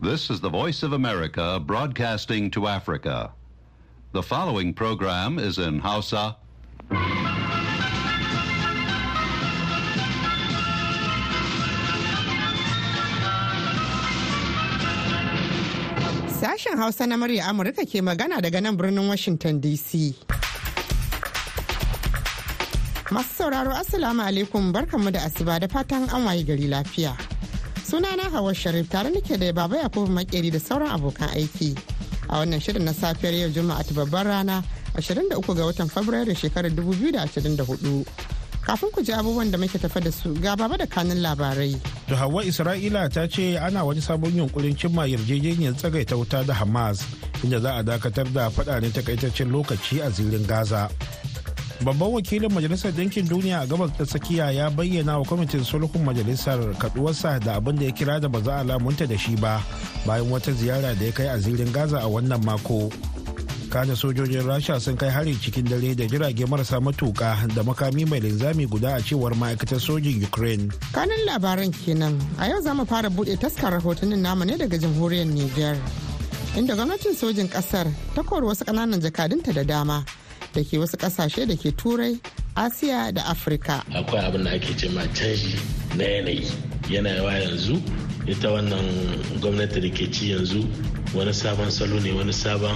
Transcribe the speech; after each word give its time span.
This 0.00 0.30
is 0.30 0.38
the 0.40 0.48
Voice 0.48 0.84
of 0.84 0.92
America 0.92 1.58
broadcasting 1.58 2.52
to 2.52 2.68
Africa. 2.68 3.32
The 4.12 4.22
following 4.22 4.72
program 4.72 5.40
is 5.42 5.58
in 5.58 5.80
Hausa. 5.82 6.36
Sashen 16.30 16.78
Hausa 16.78 17.02
na 17.10 17.16
murya 17.18 17.50
Amurka 17.50 17.82
ke 17.82 17.98
magana 17.98 18.38
daga 18.38 18.62
nan 18.62 18.78
birnin 18.78 19.08
Washington 19.08 19.60
DC. 19.60 20.14
Masu 23.10 23.34
sauraro 23.34 23.74
Assalamu 23.74 24.22
alaikum 24.22 24.70
barkanmu 24.70 25.10
da 25.12 25.26
asuba 25.26 25.58
da 25.58 25.66
fatan 25.66 26.06
an 26.14 26.22
waye 26.24 26.44
gari 26.46 26.70
lafiya. 26.70 27.18
Sunana 27.88 28.30
Hawa 28.30 28.52
Sharif 28.54 28.90
tare 28.90 29.08
nake 29.10 29.38
da 29.38 29.50
Baba 29.52 29.76
Yakubu 29.76 30.08
Makeri 30.12 30.50
da 30.52 30.58
sauran 30.60 30.90
abokan 30.92 31.28
aiki. 31.32 31.72
A 32.28 32.36
wannan 32.44 32.60
shirin 32.60 32.84
na 32.84 32.92
safiyar 32.92 33.32
yau 33.32 33.48
Juma'a 33.48 33.82
ta 33.82 33.94
babbar 33.94 34.26
rana 34.26 34.62
23 34.94 35.54
ga 35.56 35.64
watan 35.64 35.88
Fabrairu 35.88 36.36
shekarar 36.36 36.68
2024. 36.70 38.04
Kafin 38.60 38.90
ku 38.92 39.00
ji 39.02 39.12
abubuwan 39.12 39.50
da 39.50 39.56
muke 39.56 39.78
tafa 39.80 40.00
da 40.04 40.10
su 40.12 40.34
ga 40.34 40.54
baba 40.54 40.76
da 40.76 40.84
kanin 40.84 41.22
labarai. 41.24 41.80
da 42.08 42.16
hawa 42.16 42.44
isra'ila 42.44 43.08
ta 43.12 43.26
ce 43.26 43.56
ana 43.56 43.84
wani 43.84 44.00
sabon 44.00 44.36
yunkurin 44.36 44.76
cimma 44.76 45.06
yarjejeniyar 45.08 45.72
tsagaita 45.76 46.16
wuta 46.16 46.44
da 46.44 46.52
hamas 46.54 47.00
inda 47.44 47.60
za 47.60 47.72
a 47.76 47.82
dakatar 47.82 48.28
da 48.32 48.50
fadanin 48.50 48.92
takaitaccen 48.92 49.48
lokaci 49.52 50.00
a 50.04 50.10
zirin 50.10 50.44
gaza 50.46 50.88
babban 51.84 52.10
wakilin 52.12 52.52
majalisar 52.52 52.90
ɗinkin 52.92 53.28
duniya 53.28 53.60
a 53.60 53.66
gabas 53.66 53.90
ta 53.96 54.04
tsakiya 54.04 54.50
ya 54.52 54.70
bayyana 54.70 55.18
wa 55.18 55.24
kwamitin 55.24 55.64
sulhun 55.64 56.02
majalisar 56.04 56.58
kaduwarsa 56.78 57.38
da 57.38 57.54
abin 57.54 57.76
da 57.78 57.84
ya 57.84 57.92
kira 57.92 58.20
da 58.20 58.28
ba 58.28 58.40
za 58.40 58.56
a 58.58 58.64
lamunta 58.64 59.06
da 59.06 59.16
shi 59.18 59.36
ba 59.36 59.62
bayan 60.06 60.30
wata 60.30 60.52
ziyara 60.52 60.94
da 60.94 61.04
ya 61.06 61.12
kai 61.12 61.26
a 61.28 61.38
zirin 61.38 61.72
gaza 61.72 61.98
a 62.02 62.08
wannan 62.08 62.42
mako. 62.44 62.90
Kada 63.70 63.92
sojojin 63.96 64.42
rasha 64.48 64.80
sun 64.80 64.96
kai 64.96 65.10
hari 65.10 65.34
cikin 65.36 65.68
dare 65.68 65.94
da 65.94 66.04
jirage 66.08 66.44
marasa 66.48 66.80
matuka 66.80 67.36
da 67.54 67.62
makami 67.62 68.08
mai 68.08 68.18
linzami 68.20 68.66
guda 68.66 68.96
a 68.96 69.00
cewar 69.00 69.36
ma'aikatar 69.36 69.78
sojin 69.78 70.18
ukraine. 70.24 70.72
Kanin 70.92 71.20
labaran 71.28 71.70
kenan. 71.70 72.16
A 72.40 72.48
yau 72.48 72.60
za 72.60 72.74
mu 72.74 72.84
fara 72.86 73.08
buɗe 73.10 73.36
taskar 73.38 73.72
rahotannin 73.76 74.18
namu 74.18 74.44
ne 74.44 74.56
daga 74.56 74.78
jamhuriyar 74.78 75.26
Nijar. 75.28 75.76
Inda 76.56 76.74
gwamnatin 76.74 77.14
sojin 77.14 77.46
ƙasar 77.48 77.86
ta 78.16 78.22
kori 78.24 78.46
wasu 78.48 78.64
ƙananan 78.64 78.98
jakadunta 79.04 79.52
da 79.54 79.62
dama. 79.62 80.02
Da 80.58 80.64
ke 80.64 80.74
wasu 80.78 80.96
ƙasashe 80.98 81.46
da 81.46 81.54
ke 81.54 81.70
Turai, 81.76 82.18
Asiya 82.56 83.14
da 83.14 83.22
Afirka. 83.30 83.84
akwai 83.94 84.26
abin 84.26 84.42
da 84.44 84.50
ake 84.50 84.74
cema 84.76 85.06
canji 85.14 85.54
na 85.96 86.04
yanayi 86.04 86.50
yana 86.90 87.10
yawa 87.14 87.32
yanzu 87.38 87.78
ita 88.26 88.48
wannan 88.50 89.38
gwamnati 89.40 89.80
da 89.80 89.88
ke 89.94 90.10
ci 90.10 90.32
yanzu 90.34 90.66
wani 91.14 91.30
sabon 91.32 91.70
salo 91.70 92.00
ne 92.00 92.10
wani 92.12 92.32
sabon 92.32 92.74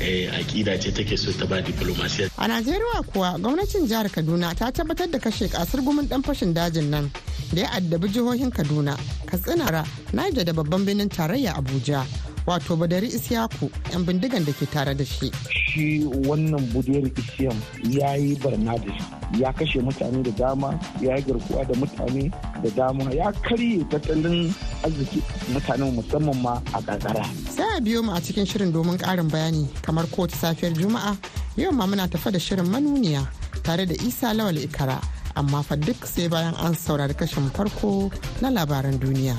eh, 0.00 0.28
aƙida 0.28 0.76
ce 0.78 0.92
take 0.92 1.16
so 1.16 1.32
ta 1.32 1.46
ba 1.46 1.62
diplomasiya 1.62 2.28
A 2.36 2.46
Najeriya 2.48 3.02
kuwa 3.08 3.38
gwamnatin 3.40 3.88
jihar 3.88 4.10
Kaduna 4.12 4.52
ta 4.54 4.70
tabbatar 4.70 5.08
da 5.10 5.18
kashe 5.18 5.48
ƙasar 5.48 5.80
gumin 5.82 6.06
dan 6.08 6.22
fashin 6.22 6.52
dajin 6.52 6.90
nan 6.90 7.10
da 7.54 7.60
ya 7.62 7.68
addabi 7.72 8.08
jihohin 8.12 8.50
Kaduna, 8.52 8.96
Katsina, 9.24 9.84
Niger 10.12 10.44
da 10.44 10.52
babban 10.52 10.84
birnin 10.84 11.08
tarayya 11.08 11.54
Abuja. 11.56 12.04
Wato 12.46 12.76
Badari 12.78 13.08
Isyaku 13.10 13.70
'yan 13.92 14.04
bindigan 14.06 14.44
da 14.46 14.52
ke 14.54 14.66
tare 14.70 14.94
da 14.94 15.04
shi. 15.04 15.30
shi 15.76 16.06
wannan 16.28 16.64
budiyar 16.72 17.04
isiyam 17.20 17.58
ya 17.90 18.14
yi 18.16 18.32
barna 18.40 18.78
da 18.78 18.90
shi 18.96 19.42
ya 19.42 19.52
kashe 19.52 19.80
mutane 19.80 20.22
da 20.22 20.30
dama 20.30 20.78
ya 21.00 21.16
yi 21.16 21.22
garkuwa 21.22 21.64
da 21.68 21.74
mutane 21.74 22.30
da 22.62 22.70
dama 22.70 23.04
ya 23.14 23.32
karye 23.44 23.84
tattalin 23.90 24.54
arziki 24.84 25.20
mutanen 25.52 25.92
musamman 25.94 26.38
ma 26.42 26.62
a 26.72 26.80
ƙarƙara. 26.80 27.24
Sai 27.50 27.76
a 27.76 27.80
biyo 27.80 28.02
mu 28.02 28.12
a 28.16 28.20
cikin 28.20 28.46
shirin 28.46 28.72
domin 28.72 28.96
ƙarin 28.96 29.28
bayani 29.30 29.68
kamar 29.82 30.06
kowace 30.06 30.36
safiyar 30.36 30.72
Juma'a 30.72 31.16
yau 31.56 31.72
ma 31.72 31.84
muna 31.86 32.08
tafa 32.08 32.30
da 32.32 32.38
shirin 32.38 32.66
manuniya 32.70 33.26
tare 33.62 33.84
da 33.86 33.94
Isa 33.94 34.32
Lawal 34.32 34.56
Ikara 34.64 35.02
amma 35.36 35.62
fa 35.62 35.76
duk 35.76 36.06
sai 36.06 36.28
bayan 36.28 36.54
an 36.54 36.72
saurari 36.72 37.12
kashin 37.14 37.50
farko 37.50 38.08
na 38.40 38.48
labaran 38.48 38.96
duniya. 38.98 39.36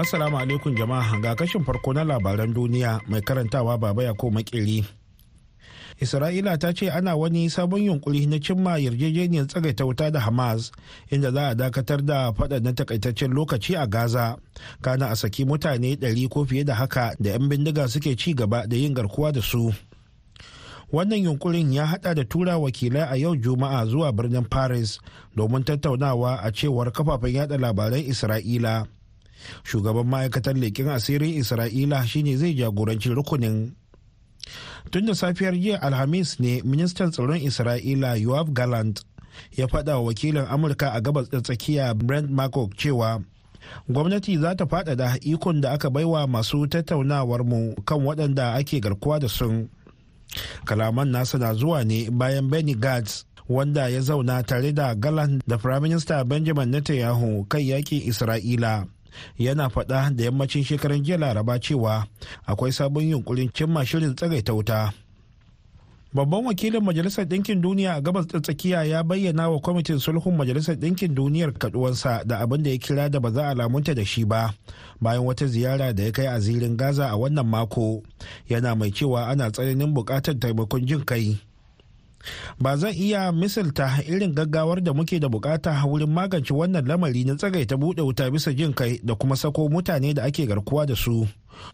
Assalamu 0.00 0.38
alaikum 0.38 0.72
jama'a. 0.76 1.20
Ga 1.20 1.34
kashin 1.36 1.64
farko 1.64 1.92
na 1.92 2.04
labaran 2.04 2.54
duniya 2.54 3.00
mai 3.08 3.20
karantawa 3.20 3.76
baba 3.78 4.02
ya 4.04 4.14
ko 4.16 4.30
makeri. 4.32 4.80
Isra'ila 6.00 6.56
ta 6.56 6.72
ce 6.72 6.88
ana 6.88 7.12
wani 7.16 7.50
sabon 7.52 7.84
yunkuri 7.84 8.24
na 8.26 8.40
cimma 8.40 8.78
yarjejeniyar 8.80 9.46
tsagaita 9.46 9.84
wuta 9.84 10.10
da 10.10 10.20
hamas 10.20 10.72
inda 11.12 11.30
za 11.30 11.48
a 11.48 11.54
dakatar 11.54 12.00
da 12.04 12.32
fada 12.32 12.60
na 12.60 12.72
takaitaccen 12.72 13.32
lokaci 13.36 13.76
a 13.76 13.86
gaza. 13.86 14.36
Kana 14.80 15.12
a 15.12 15.16
saki 15.16 15.44
mutane 15.44 15.96
100 16.00 16.28
ko 16.32 16.44
fiye 16.48 16.64
da 16.64 16.74
haka 16.74 17.12
da 17.20 17.30
'yan 17.36 17.48
bindiga 17.48 17.88
suke 17.88 18.16
ci 18.16 18.32
gaba 18.34 18.64
da 18.66 18.76
yin 18.76 18.94
garkuwa 18.94 19.32
da 19.32 19.42
su. 19.42 19.68
Wannan 20.92 21.22
yunkurin 21.28 21.72
ya 21.72 21.86
hada 21.86 22.14
da 22.14 22.24
tura 22.24 22.56
wakilai 22.58 23.04
a 23.10 23.16
yau 23.16 23.36
juma'a 23.36 23.84
zuwa 23.86 24.12
birnin 24.12 24.48
paris 24.48 24.98
domin 25.36 25.62
tattaunawa 25.64 26.40
a 26.42 26.50
cewar 26.52 26.88
kafafen 26.92 27.34
yada 27.34 27.58
labaran 27.58 28.00
isra'ila. 28.00 28.86
Shugaban 29.64 30.06
ma'aikatar 30.06 30.54
leƙen 30.54 30.88
asirin 30.88 31.38
isra'ila 31.40 32.06
shine 32.06 32.36
zai 32.36 32.54
jagoranci 32.54 33.10
rukunin. 33.14 33.72
Tun 34.90 35.06
da 35.06 35.14
safiyar 35.14 35.54
jiya 35.54 35.78
alhamis 35.82 36.40
ne 36.40 36.62
ministan 36.64 37.10
tsaron 37.10 37.40
isra'ila 37.40 38.16
yoav 38.16 38.52
gallant 38.52 39.04
ya 39.56 39.66
faɗa 39.66 39.94
wa 39.94 40.00
wakilin 40.00 40.46
amurka 40.48 40.90
a 40.92 41.00
gabas 41.00 41.28
tsakiya 41.28 41.94
brent 41.94 42.30
marcock 42.30 42.74
cewa 42.76 43.20
gwamnati 43.88 44.38
za 44.38 44.54
ta 44.54 44.64
faɗaɗa 44.64 45.18
ikon 45.22 45.60
da 45.60 45.70
aka 45.72 45.90
baiwa 45.90 46.26
masu 46.26 46.66
tattaunawar 46.66 47.44
mu 47.44 47.74
kan 47.84 48.00
waɗanda 48.04 48.52
ake 48.54 48.80
garkuwa 48.80 49.18
da 49.20 49.28
sun 49.28 49.68
kalaman 50.64 51.08
nasa 51.10 51.38
na 51.38 51.54
zuwa 51.54 51.84
ne 51.84 52.10
bayan 52.10 52.48
benny 52.50 52.74
gantz 52.74 53.24
wanda 53.48 53.88
ya 53.88 54.00
zauna 54.00 54.42
tare 54.42 54.72
da 54.72 54.94
galan 54.94 55.40
da 55.46 55.58
firaminista 55.58 56.24
benjamin 56.24 56.70
netanyahu 56.70 57.44
kan 57.48 57.60
yaƙin 57.60 58.02
isra'ila. 58.08 58.86
Yana 59.38 59.68
faɗa 59.68 60.10
da 60.16 60.24
yammacin 60.24 60.64
shekaran 60.64 61.02
jiya 61.04 61.18
laraba 61.18 61.58
cewa 61.60 62.06
akwai 62.46 62.72
sabon 62.72 63.04
yunkurin 63.10 63.50
cimma 63.52 63.84
shirin 63.86 64.14
tsagaita 64.14 64.52
wuta. 64.54 64.92
Babban 66.12 66.44
wakilin 66.44 66.82
majalisar 66.82 67.24
ɗinkin 67.24 67.60
duniya 67.62 67.94
a 67.94 68.00
gabas 68.00 68.26
ta 68.26 68.40
tsakiya 68.40 68.82
ya 68.84 69.02
bayyana 69.02 69.48
wa 69.48 69.60
kwamitin 69.60 69.98
sulhun 69.98 70.34
majalisar 70.36 70.74
ɗinkin 70.74 71.14
duniyar 71.14 71.52
kaduwansa 71.54 72.24
da 72.26 72.38
abin 72.38 72.62
da 72.62 72.70
ya 72.70 72.78
kira 72.78 73.08
da 73.08 73.20
ba 73.20 73.30
za 73.30 73.46
a 73.48 73.54
lamunta 73.54 73.94
da 73.94 74.04
shi 74.04 74.24
ba 74.24 74.52
bayan 75.00 75.22
wata 75.24 75.46
ziyara 75.46 75.92
da 75.94 76.02
ya 76.02 76.12
kai 76.12 76.26
a 76.26 76.40
zirin 76.40 76.76
gaza 76.76 77.06
a 77.10 77.16
wannan 77.16 77.46
mako. 77.46 78.02
Yana 78.48 78.74
mai 78.74 78.90
cewa 78.90 79.28
ana 79.28 79.50
tsananin 79.50 79.94
buƙatar 79.94 80.34
taimakon 80.38 80.86
jin 80.86 81.04
kai. 81.04 81.38
Ba 82.60 82.76
zan 82.76 82.92
iya 82.94 83.32
misalta 83.32 84.02
irin 84.06 84.34
gaggawar 84.34 84.80
da 84.82 84.92
muke 84.92 85.18
da 85.20 85.28
buƙata 85.28 85.84
wurin 85.86 86.12
magance 86.12 86.52
wannan 86.54 86.86
lamari 86.86 87.24
na 87.24 87.34
tsagaita 87.34 87.76
buɗe 87.76 88.02
wuta 88.02 88.30
bisa 88.30 88.52
jin 88.52 88.72
kai 88.74 89.00
da 89.02 89.14
kuma 89.14 89.36
sako 89.36 89.68
mutane 89.68 90.14
da 90.14 90.22
ake 90.24 90.46
garkuwa 90.46 90.86
da 90.86 90.94
su. 90.96 91.26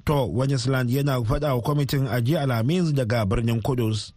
To 0.04 0.26
Wenisland 0.32 0.90
yana 0.90 1.20
faɗa 1.22 1.54
wa 1.54 1.60
kwamitin 1.62 2.06
ajiya 2.08 2.42
alhamis 2.42 2.92
daga 2.94 3.24
birnin 3.26 3.62
kudus. 3.62 4.12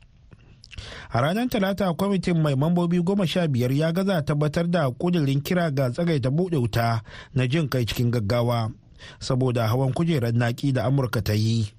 A 1.11 1.21
ranar 1.21 1.49
talata 1.49 1.93
kwamitin 1.93 2.41
mai 2.41 2.55
mambobi 2.55 3.01
goma 3.03 3.27
sha 3.27 3.47
biyar 3.47 3.71
ya 3.71 3.91
gaza 3.91 4.21
tabbatar 4.21 4.67
da 4.71 4.89
kudirin 4.91 5.41
kira 5.41 5.71
ga 5.71 5.89
tsagaita 5.89 6.29
buɗe 6.29 6.57
wuta 6.57 7.01
na 7.33 7.47
jin 7.47 7.67
kai 7.69 7.85
cikin 7.85 8.11
gaggawa 8.11 8.71
saboda 9.19 9.67
hawan 9.67 9.93
kujerar 9.93 10.33
naki 10.33 10.71
da 10.71 10.85
amurka 10.85 11.21
ta 11.21 11.33
yi. 11.33 11.73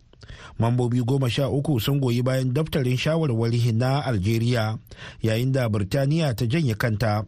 Mambobi 0.59 1.03
goma 1.03 1.31
sha 1.31 1.49
uku 1.49 1.81
sun 1.81 2.01
goyi 2.01 2.23
bayan 2.23 2.53
daftarin 2.55 2.97
shawarwari 2.97 3.73
na 3.73 4.01
algeria 4.05 4.79
yayin 5.23 5.53
da 5.53 5.69
birtaniya 5.69 6.35
ta 6.37 6.47
janye 6.47 6.75
kanta. 6.75 7.25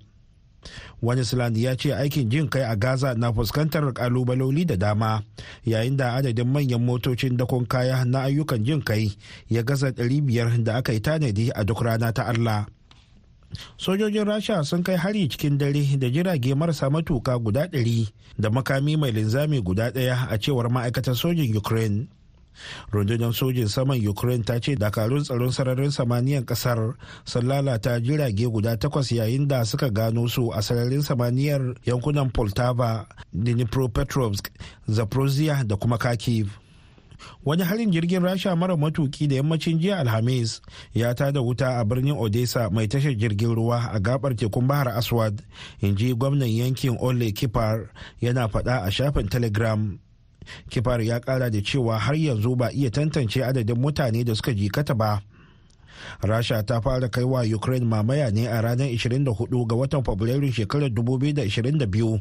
Wani 1.02 1.22
ya 1.62 1.76
ce 1.76 1.90
aikin 1.94 2.30
jin 2.30 2.48
kai 2.48 2.62
a 2.62 2.76
gaza 2.76 3.14
na 3.14 3.32
fuskantar 3.32 3.92
kalubaloli 3.92 4.64
da 4.64 4.76
dama 4.76 5.22
yayin 5.64 5.96
da 5.96 6.14
adadin 6.14 6.46
manyan 6.46 6.84
motocin 6.86 7.36
dakon 7.36 7.66
kaya 7.66 8.04
na 8.04 8.22
ayyukan 8.22 8.62
jin 8.64 8.82
kai 8.82 9.10
ya 9.50 9.62
gaza 9.62 9.90
500 9.90 10.62
da 10.64 10.76
aka 10.78 10.92
yi 10.92 11.00
tanadi 11.00 11.50
a 11.50 11.64
duk 11.64 11.82
rana 11.82 12.12
ta 12.12 12.24
allah. 12.30 12.66
Sojojin 13.76 14.24
rasha 14.24 14.64
sun 14.64 14.82
kai 14.82 14.96
hari 14.96 15.28
cikin 15.28 15.58
dare 15.58 15.82
da 15.98 16.08
jirage 16.08 16.54
marasa 16.54 16.90
matuka 16.90 17.34
guda 17.38 17.66
100 17.66 18.06
da 18.38 18.50
makami 18.50 18.96
mai 18.96 19.10
linzami 19.12 19.60
guda 19.60 19.90
ɗaya 19.90 20.28
a 20.30 20.38
cewar 20.38 20.70
ma'aikatar 20.70 21.16
sojin 21.18 21.56
ukraine. 21.56 22.06
Rundunar 22.92 23.32
sojin 23.34 23.68
saman 23.68 24.00
ukraine 24.08 24.44
ta 24.44 24.58
ce 24.60 24.76
dakarun 24.76 25.22
tsaron 25.24 25.52
sararin 25.52 25.90
samaniyar 25.90 26.44
ƙasar 26.44 26.94
sun 27.24 27.46
lalata 27.46 28.00
jirage 28.00 28.46
guda 28.48 28.76
takwas 28.76 29.12
yayin 29.12 29.48
da 29.48 29.64
suka 29.64 29.90
gano 29.90 30.26
su 30.28 30.50
a 30.52 30.62
sararin 30.62 31.02
samaniyar 31.02 31.74
yankunan 31.86 32.30
poltava 32.30 33.06
dnipropetrovsk 33.32 34.50
zaporozhia 34.88 35.64
da 35.66 35.76
kuma 35.76 35.98
kharkiv. 35.98 36.62
Wani 37.44 37.62
harin 37.62 37.90
jirgin 37.92 38.22
rasha 38.22 38.56
mara 38.56 38.76
matuki 38.76 39.26
da 39.28 39.34
yammacin 39.36 39.78
jiya 39.78 39.98
alhamis 39.98 40.60
ya 40.94 41.14
tada 41.14 41.40
wuta 41.40 41.78
a 41.78 41.84
birnin 41.84 42.16
odessa 42.18 42.70
mai 42.70 42.86
tashar 42.88 43.14
jirgin 43.14 43.54
ruwa 43.54 43.90
a 43.92 44.00
gabar 44.00 44.34
tekun 44.36 44.66
bahar 44.66 44.88
aswad 44.88 45.42
in 45.80 45.96
ji 45.96 46.14
gwamnan 46.14 46.48
yankin 46.50 46.96
ole 47.00 47.32
kipar 47.32 47.90
yana 48.20 48.48
faɗa 48.48 48.82
a 48.86 48.90
shafin 48.90 49.28
telegram. 49.28 49.98
Kipar 50.68 51.00
ya 51.02 51.20
kara 51.20 51.50
da 51.50 51.60
cewa 51.62 51.98
har 51.98 52.14
yanzu 52.16 52.56
ba 52.56 52.70
iya 52.72 52.90
tantance 52.90 53.42
adadin 53.44 53.76
mutane 53.76 54.24
da 54.24 54.34
suka 54.34 54.52
jikata 54.54 54.94
ba. 54.94 55.22
Rasha 56.22 56.62
ta 56.66 56.80
fara 56.80 57.08
kai 57.08 57.24
wa 57.24 57.42
ukraine 57.42 57.86
mamaya 57.86 58.30
ne 58.32 58.46
a 58.46 58.60
ranar 58.62 58.88
24 58.90 59.66
ga 59.66 59.76
watan 59.76 60.02
fabrairu 60.04 60.50
shekarar 60.52 60.90
2022 60.90 62.20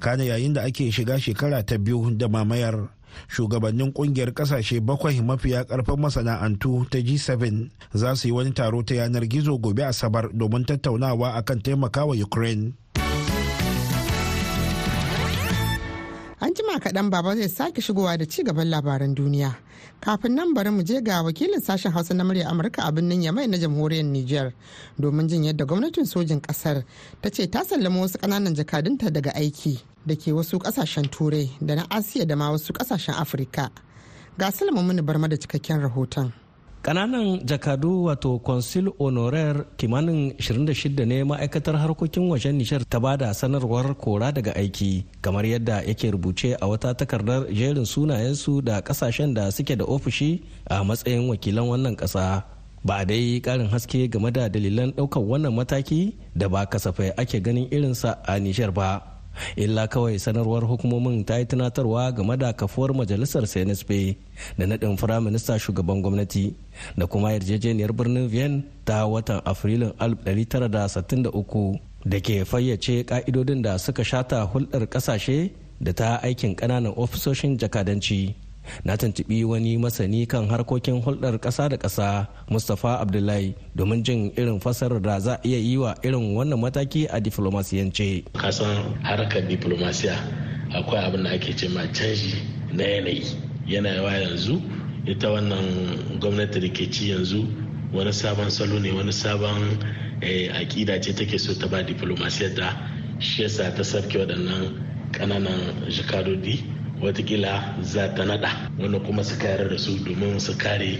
kana 0.00 0.24
yayin 0.24 0.52
da 0.54 0.62
ake 0.64 0.90
shiga 0.92 1.20
shekara 1.20 1.62
ta 1.66 1.78
biyu 1.78 2.10
da 2.16 2.28
mamayar. 2.28 2.88
Shugabannin 3.28 3.90
ƙungiyar 3.92 4.30
ƙasashe 4.32 4.78
bakwai 4.80 5.18
mafiya 5.20 5.66
ƙarfin 5.66 5.98
masana'antu 5.98 6.86
ta 6.90 6.98
g7 7.02 7.68
za 7.94 8.14
su 8.14 8.28
yi 8.28 8.32
wani 8.34 8.52
taro 8.54 8.82
ta 8.86 8.94
yanar 8.94 9.26
gizo 9.26 9.58
gobe 9.58 9.82
asabar 9.82 10.30
domin 10.32 10.62
tattaunawa 10.64 11.34
akan 11.34 11.58
taimakawa 11.60 12.14
ukraine. 12.14 12.72
An 16.40 16.54
jima 16.54 16.80
kaɗan 16.80 17.10
baba 17.10 17.36
zai 17.36 17.48
sake 17.48 17.80
shigowa 17.80 18.16
da 18.18 18.24
ci 18.26 18.42
gaban 18.42 18.68
labaran 18.70 19.14
duniya. 19.14 19.54
Kafin 20.00 20.34
nan 20.34 20.54
bari 20.54 20.70
mu 20.70 20.82
je 20.82 21.00
ga 21.02 21.22
wakilin 21.22 21.60
sashen 21.60 21.92
hausa 21.92 22.14
na 22.14 22.24
murya 22.24 22.48
amurka 22.48 22.82
a 22.88 22.92
birnin 22.92 23.22
yamai 23.22 23.46
na 23.48 23.56
jamhuriyar 23.58 24.04
niger 24.04 24.52
domin 24.98 25.28
jin 25.28 25.44
yadda 25.44 25.64
gwamnatin 25.66 26.06
sojin 26.06 26.40
ƙasar 26.40 26.84
ta 27.22 27.28
ce 27.30 27.46
ta 27.46 27.62
sallama 27.64 28.00
wasu 28.00 28.18
ƙananan 28.18 28.54
jakadunta 28.54 29.10
daga 29.12 29.30
aiki 29.34 29.80
da 30.06 30.14
ke 30.16 30.32
wasu 30.32 30.58
ƙasashen 30.58 31.10
turai 31.10 31.50
da 31.60 31.74
na 31.74 31.84
asiya 31.90 32.26
da 32.26 32.36
ma 32.36 32.50
wasu 32.50 32.72
ƙasashen 32.72 33.14
afirka. 33.14 33.70
Ga 34.38 34.50
salama 34.50 34.82
mini 34.82 35.02
barma 35.02 35.28
da 35.28 35.36
cikakken 35.36 35.80
rahoton. 35.82 36.32
Ƙananan 36.82 37.44
jakadu 37.44 38.04
wato 38.08 38.38
consul 38.42 38.92
honoraire 38.98 39.64
kimanin 39.76 40.32
26 40.38 41.04
ne 41.06 41.24
ma'aikatar 41.24 41.76
harkokin 41.76 42.28
wajen 42.32 42.56
nishar 42.56 42.80
ta 42.88 42.98
ba 43.00 43.16
da 43.16 43.34
sanarwar 43.34 43.94
kora 43.96 44.32
daga 44.32 44.52
aiki 44.56 45.04
kamar 45.20 45.44
yadda 45.46 45.82
yake 45.84 46.10
rubuce 46.10 46.56
a 46.60 46.66
wata 46.66 46.94
takardar 46.94 47.46
jerin 47.52 47.84
sunayensu 47.84 48.62
da 48.64 48.80
ƙasashen 48.80 49.34
da 49.34 49.50
suke 49.52 49.76
da 49.76 49.84
ofishi 49.84 50.42
a 50.70 50.84
matsayin 50.84 51.28
wakilan 51.28 51.68
wannan 51.68 51.96
kasa. 51.96 52.44
Ba 52.84 53.04
dai 53.04 53.40
karin 53.44 53.68
haske 53.68 54.08
game 54.08 54.30
da 54.32 54.48
dalilan 54.48 54.92
ɗaukar 54.96 55.20
wannan 55.20 55.52
mataki 55.52 56.16
da 56.34 56.48
ba 56.48 56.64
kasafai 56.66 57.12
ake 57.16 57.40
ganin 57.44 57.68
irinsa 57.70 58.16
a 58.24 58.40
nishar 58.40 58.72
ba. 58.72 59.02
Illa 59.56 59.86
kawai 59.86 60.16
sanarwar 60.18 60.64
hukumomin 60.64 61.24
ta 61.26 61.36
yi 61.38 61.44
tunatarwa 61.44 62.12
game 62.16 62.36
da 62.36 62.52
kafuwar 62.52 62.90
majalisar 62.96 63.44
cnsp 63.44 64.16
da 64.58 64.64
naɗin 64.66 64.96
firaminista 64.96 65.58
shugaban 65.58 66.00
gwamnati. 66.02 66.54
Da 66.96 67.06
kuma 67.06 67.32
yarjejeniyar 67.32 67.92
birnin 67.92 68.28
vienna 68.28 68.62
ta 68.84 69.06
watan 69.06 69.40
afrilun 69.44 69.92
1963 69.98 71.90
da 72.04 72.20
ke 72.20 72.44
fayyace 72.44 73.04
ka'idodin 73.04 73.62
da 73.62 73.78
suka 73.78 74.04
shata 74.04 74.42
hulɗar 74.52 74.86
ƙasashe 74.88 75.50
da 75.80 75.92
ta 75.92 76.20
aikin 76.22 76.54
ƙananan 76.56 76.92
ofisoshin 76.96 77.58
jakadanci. 77.58 78.34
Na 78.84 78.96
tuntubi 78.96 79.44
wani 79.44 79.76
masani 79.78 80.26
kan 80.28 80.46
harkokin 80.48 81.02
hulɗar 81.02 81.38
ƙasa 81.40 81.68
da 81.68 81.76
ƙasa 81.76 82.26
mustapha 82.50 83.00
abdullahi 83.00 83.54
domin 83.76 84.02
jin 84.04 84.30
irin 84.36 84.60
fasarar 84.60 85.02
da 85.02 85.18
za 85.20 85.34
a 85.34 85.40
iya 85.44 85.58
yi 85.58 85.76
wa 85.76 85.94
irin 86.02 86.34
wannan 86.36 86.60
mataki 86.60 87.06
a 87.10 87.20
diflomasiyance. 87.20 88.24
Kasan 88.32 88.94
harkar 89.02 89.42
diplomasiya 89.48 90.14
akwai 90.72 91.04
abin 91.04 91.24
da 91.24 91.30
ake 91.30 91.56
ce 91.56 91.68
ma 91.68 91.82
canji 91.92 92.34
na 92.72 92.84
yanayi. 92.84 93.24
Yawa 93.66 94.12
yanzu 94.12 94.60
ita 95.06 95.30
wannan 95.30 96.18
gwamnati 96.20 96.60
da 96.60 96.68
ke 96.68 96.90
ci 96.90 97.10
yanzu 97.10 97.46
wani 97.92 98.12
sabon 98.12 98.50
salo 98.50 98.78
ne 98.78 98.90
wani 98.90 99.12
sabon 99.12 99.78
eh, 100.20 100.48
aƙida 100.52 101.00
ce 101.00 101.12
take 101.14 101.38
so 101.38 101.54
ta 101.54 101.66
ba 101.68 101.82
diplomasiyar 101.82 102.54
da 102.54 102.76
shi 103.18 103.42
yasa 103.42 103.74
ta 103.74 103.82
sarki 103.84 104.18
waɗannan 104.18 104.74
ƙananan 105.12 105.88
jikadodi 105.88 106.64
wataƙila 107.00 107.82
za 107.82 108.08
ta 108.14 108.24
nada 108.24 108.70
wanda 108.78 108.98
kuma 109.00 109.24
su 109.24 109.36
kayar 109.38 109.68
da 109.68 109.76
su 109.78 109.96
domin 110.04 110.40
su 110.40 110.56
kare 110.58 110.98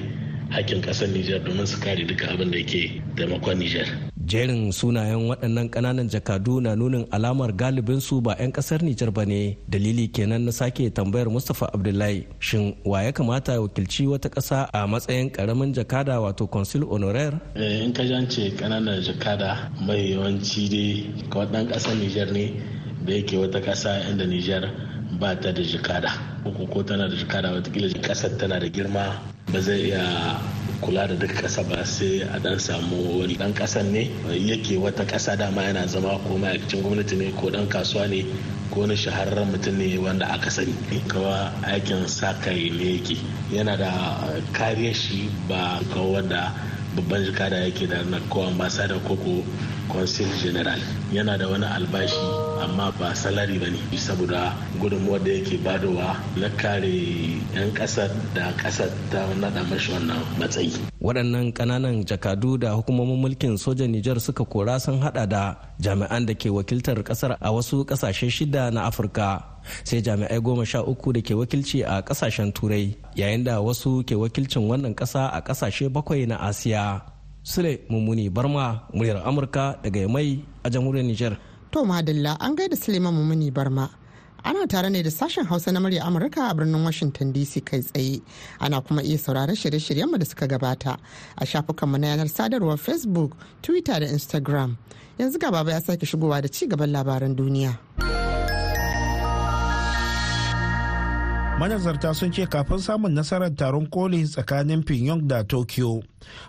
hakkin 0.50 0.80
ƙasar 0.82 1.08
Nijar 1.08 1.44
domin 1.44 1.66
su 1.66 1.78
kare 1.80 2.04
duka 2.06 2.26
abin 2.28 2.50
da 2.50 2.58
yake 2.58 3.02
taimakon 3.16 3.58
Nijar. 3.58 3.86
Jerin 4.26 4.72
sunayen 4.72 5.28
waɗannan 5.28 5.68
ƙananan 5.70 6.08
jakadu 6.08 6.60
na 6.60 6.74
nunin 6.76 7.06
alamar 7.10 7.52
galibin 7.52 8.00
su 8.00 8.20
ba 8.20 8.36
'yan 8.38 8.52
ƙasar 8.52 8.82
Nijar 8.82 9.10
ba 9.12 9.24
ne 9.26 9.56
dalili 9.68 10.08
kenan 10.12 10.44
na 10.44 10.52
sake 10.52 10.90
tambayar 10.90 11.28
Mustapha 11.30 11.70
Abdullahi 11.72 12.26
shin 12.38 12.76
wa 12.84 13.00
ya 13.02 13.12
kamata 13.12 13.52
ya 13.52 13.60
wakilci 13.60 14.06
wata 14.06 14.28
ƙasa 14.28 14.68
a 14.72 14.86
matsayin 14.86 15.30
ƙaramin 15.30 15.72
jakada 15.74 16.20
wato 16.20 16.46
consul 16.50 16.84
honoraire? 16.86 17.40
Eh, 17.56 17.84
in 17.84 17.92
ka 17.92 18.02
jance 18.02 18.50
ƙananan 18.56 19.00
jakada 19.02 19.70
mai 19.80 20.12
yawanci 20.12 20.68
dai 20.68 21.28
ga 21.30 21.46
ɗan 21.46 21.68
ƙasar 21.72 21.94
Nijar 21.96 22.32
ne 22.32 22.52
da 23.04 23.12
yake 23.12 23.36
wata 23.38 23.60
ƙasa 23.60 24.04
inda 24.10 24.26
Nijar 24.26 24.90
ba 25.20 25.36
ta 25.36 25.52
da 25.52 25.62
jikada 25.62 26.10
ko 26.72 26.82
tana 26.82 27.08
da 27.08 27.16
jikada 27.16 27.52
wataƙila 27.52 28.00
ƙasar 28.02 28.38
tana 28.38 28.58
da 28.60 28.66
girma 28.68 29.20
ba 29.52 29.60
zai 29.60 29.90
iya 29.90 30.40
kula 30.80 31.06
da 31.08 31.14
duk 31.14 31.34
kasa 31.34 31.62
ba 31.66 31.84
sai 31.84 32.22
a 32.22 32.38
dan 32.40 32.58
samu 32.58 33.20
wani 33.20 33.34
dan 33.36 33.52
kasan 33.52 33.92
ne. 33.92 34.08
Yake 34.30 34.78
wata 34.78 35.04
kasa 35.04 35.36
dama 35.36 35.62
yana 35.62 35.86
zama 35.86 36.16
ko 36.24 36.38
ma'aikacin 36.38 36.82
gwamnati 36.82 37.16
ne 37.18 37.32
ko 37.36 37.50
dan 37.50 37.66
kasuwa 37.68 38.08
ne 38.08 38.24
ko 38.70 38.80
wani 38.80 38.96
shahararren 38.96 39.50
mutum 39.52 39.76
ne 39.76 39.98
wanda 39.98 40.26
aka 40.30 40.50
sani. 40.50 40.72
Kawa 41.08 41.52
aikin 41.68 42.08
sa 42.08 42.32
kai 42.40 42.70
ne 42.70 42.96
yake. 42.96 43.18
Yana 43.52 43.76
da 43.76 43.90
kariyar 44.56 44.94
shi 44.94 45.28
ba 45.48 45.80
kawo 45.92 46.12
wanda 46.16 46.54
babban 46.96 47.24
jikada 47.26 47.56
yake 47.66 47.86
da 47.90 48.02
na 48.06 48.18
ko 48.30 48.46
ambasada 48.48 48.96
ko 49.04 49.16
ko 49.16 49.44
consul 49.92 50.30
general. 50.42 50.78
Yana 51.12 51.36
da 51.38 51.48
wani 51.48 51.66
albashi 51.66 52.39
amma 52.64 52.92
ba 52.98 53.08
salari 53.14 53.56
ba 53.62 53.68
ne 53.72 53.80
saboda 53.98 54.52
gudunmuwar 54.80 55.20
da 55.24 55.32
yake 55.32 55.56
badowa 55.64 56.16
na 56.40 56.48
kare 56.60 56.88
'yan 57.54 57.70
ƙasar 57.74 58.10
da 58.34 58.52
ƙasar 58.60 58.88
ta 59.10 59.24
nada 59.40 59.64
mashi 59.70 59.92
wannan 59.92 60.20
matsayi 60.38 60.72
waɗannan 61.00 61.52
ƙananan 61.52 62.04
jakadu 62.04 62.58
da 62.60 62.72
hukumomin 62.76 63.16
mulkin 63.20 63.56
sojan 63.58 63.90
nijar 63.92 64.20
suka 64.20 64.44
kora 64.44 64.80
sun 64.80 65.00
hada 65.00 65.26
da 65.26 65.42
jami'an 65.80 66.26
da 66.26 66.34
ke 66.34 66.50
wakiltar 66.52 67.00
ƙasar 67.02 67.36
a 67.40 67.48
wasu 67.52 67.84
ƙasashe 67.84 68.28
shida 68.30 68.70
na 68.72 68.86
afirka 68.88 69.40
sai 69.84 70.02
jami'ai 70.04 70.40
goma 70.40 70.66
sha 70.66 70.82
uku 70.84 71.12
da 71.12 71.20
ke 71.20 71.34
wakilci 71.34 71.80
a 71.84 72.02
ƙasashen 72.02 72.52
turai 72.52 72.94
yayin 73.16 73.44
da 73.44 73.60
wasu 73.64 74.04
ke 74.04 74.14
wakilcin 74.14 74.68
wannan 74.68 74.94
ƙasa 74.94 75.32
a 75.32 75.40
ƙasashe 75.40 75.88
bakwai 75.88 76.28
na 76.28 76.36
asiya 76.48 77.00
Sule 77.42 77.80
Mummuni 77.88 78.28
Barma 78.30 78.82
muryar 78.92 79.22
Amurka 79.24 79.78
daga 79.82 80.00
Yamai 80.00 80.44
a 80.62 80.68
jamhuriyar 80.70 81.04
Nijar. 81.06 81.36
To 81.72 81.78
Madalla 81.84 82.36
an 82.40 82.56
gaida 82.56 82.76
Suleiman 82.76 83.14
Mummuni 83.14 83.52
Barma. 83.52 83.88
Ana 84.44 84.66
tare 84.66 84.90
ne 84.90 85.02
da 85.02 85.10
sashen 85.10 85.46
Hausa 85.46 85.70
na 85.70 85.78
murya 85.80 86.02
Amurka 86.02 86.50
a 86.50 86.54
birnin 86.54 86.82
Washington 86.84 87.32
DC 87.32 87.64
kai 87.64 87.78
tsaye. 87.80 88.20
Ana 88.60 88.80
kuma 88.80 89.02
iya 89.02 89.16
sauraron 89.18 89.54
shirye-shiryenmu 89.54 90.18
da 90.18 90.24
suka 90.24 90.48
gabata 90.48 90.98
a 91.38 91.44
shafukanmu 91.46 91.98
na 92.00 92.08
yanar 92.08 92.26
sadarwar 92.28 92.76
Facebook, 92.76 93.32
Twitter 93.62 94.00
da 94.00 94.06
Instagram. 94.06 94.76
Yanzu 95.18 95.38
ga 95.38 95.50
baba 95.52 95.70
ya 95.70 95.80
sake 95.80 96.06
shigowa 96.06 96.42
da 96.42 96.48
ci 96.48 96.66
gaban 96.66 96.90
labaran 96.90 97.36
duniya. 97.36 97.78
Manazarta 101.60 102.14
sun 102.14 102.32
ce 102.32 102.46
kafin 102.46 102.78
samun 102.78 103.12
nasarar 103.12 103.52
taron 103.54 103.86
koli 103.86 104.24
tsakanin 104.24 104.80
pyongyang 104.82 105.28
da 105.28 105.44
tokyo 105.44 106.00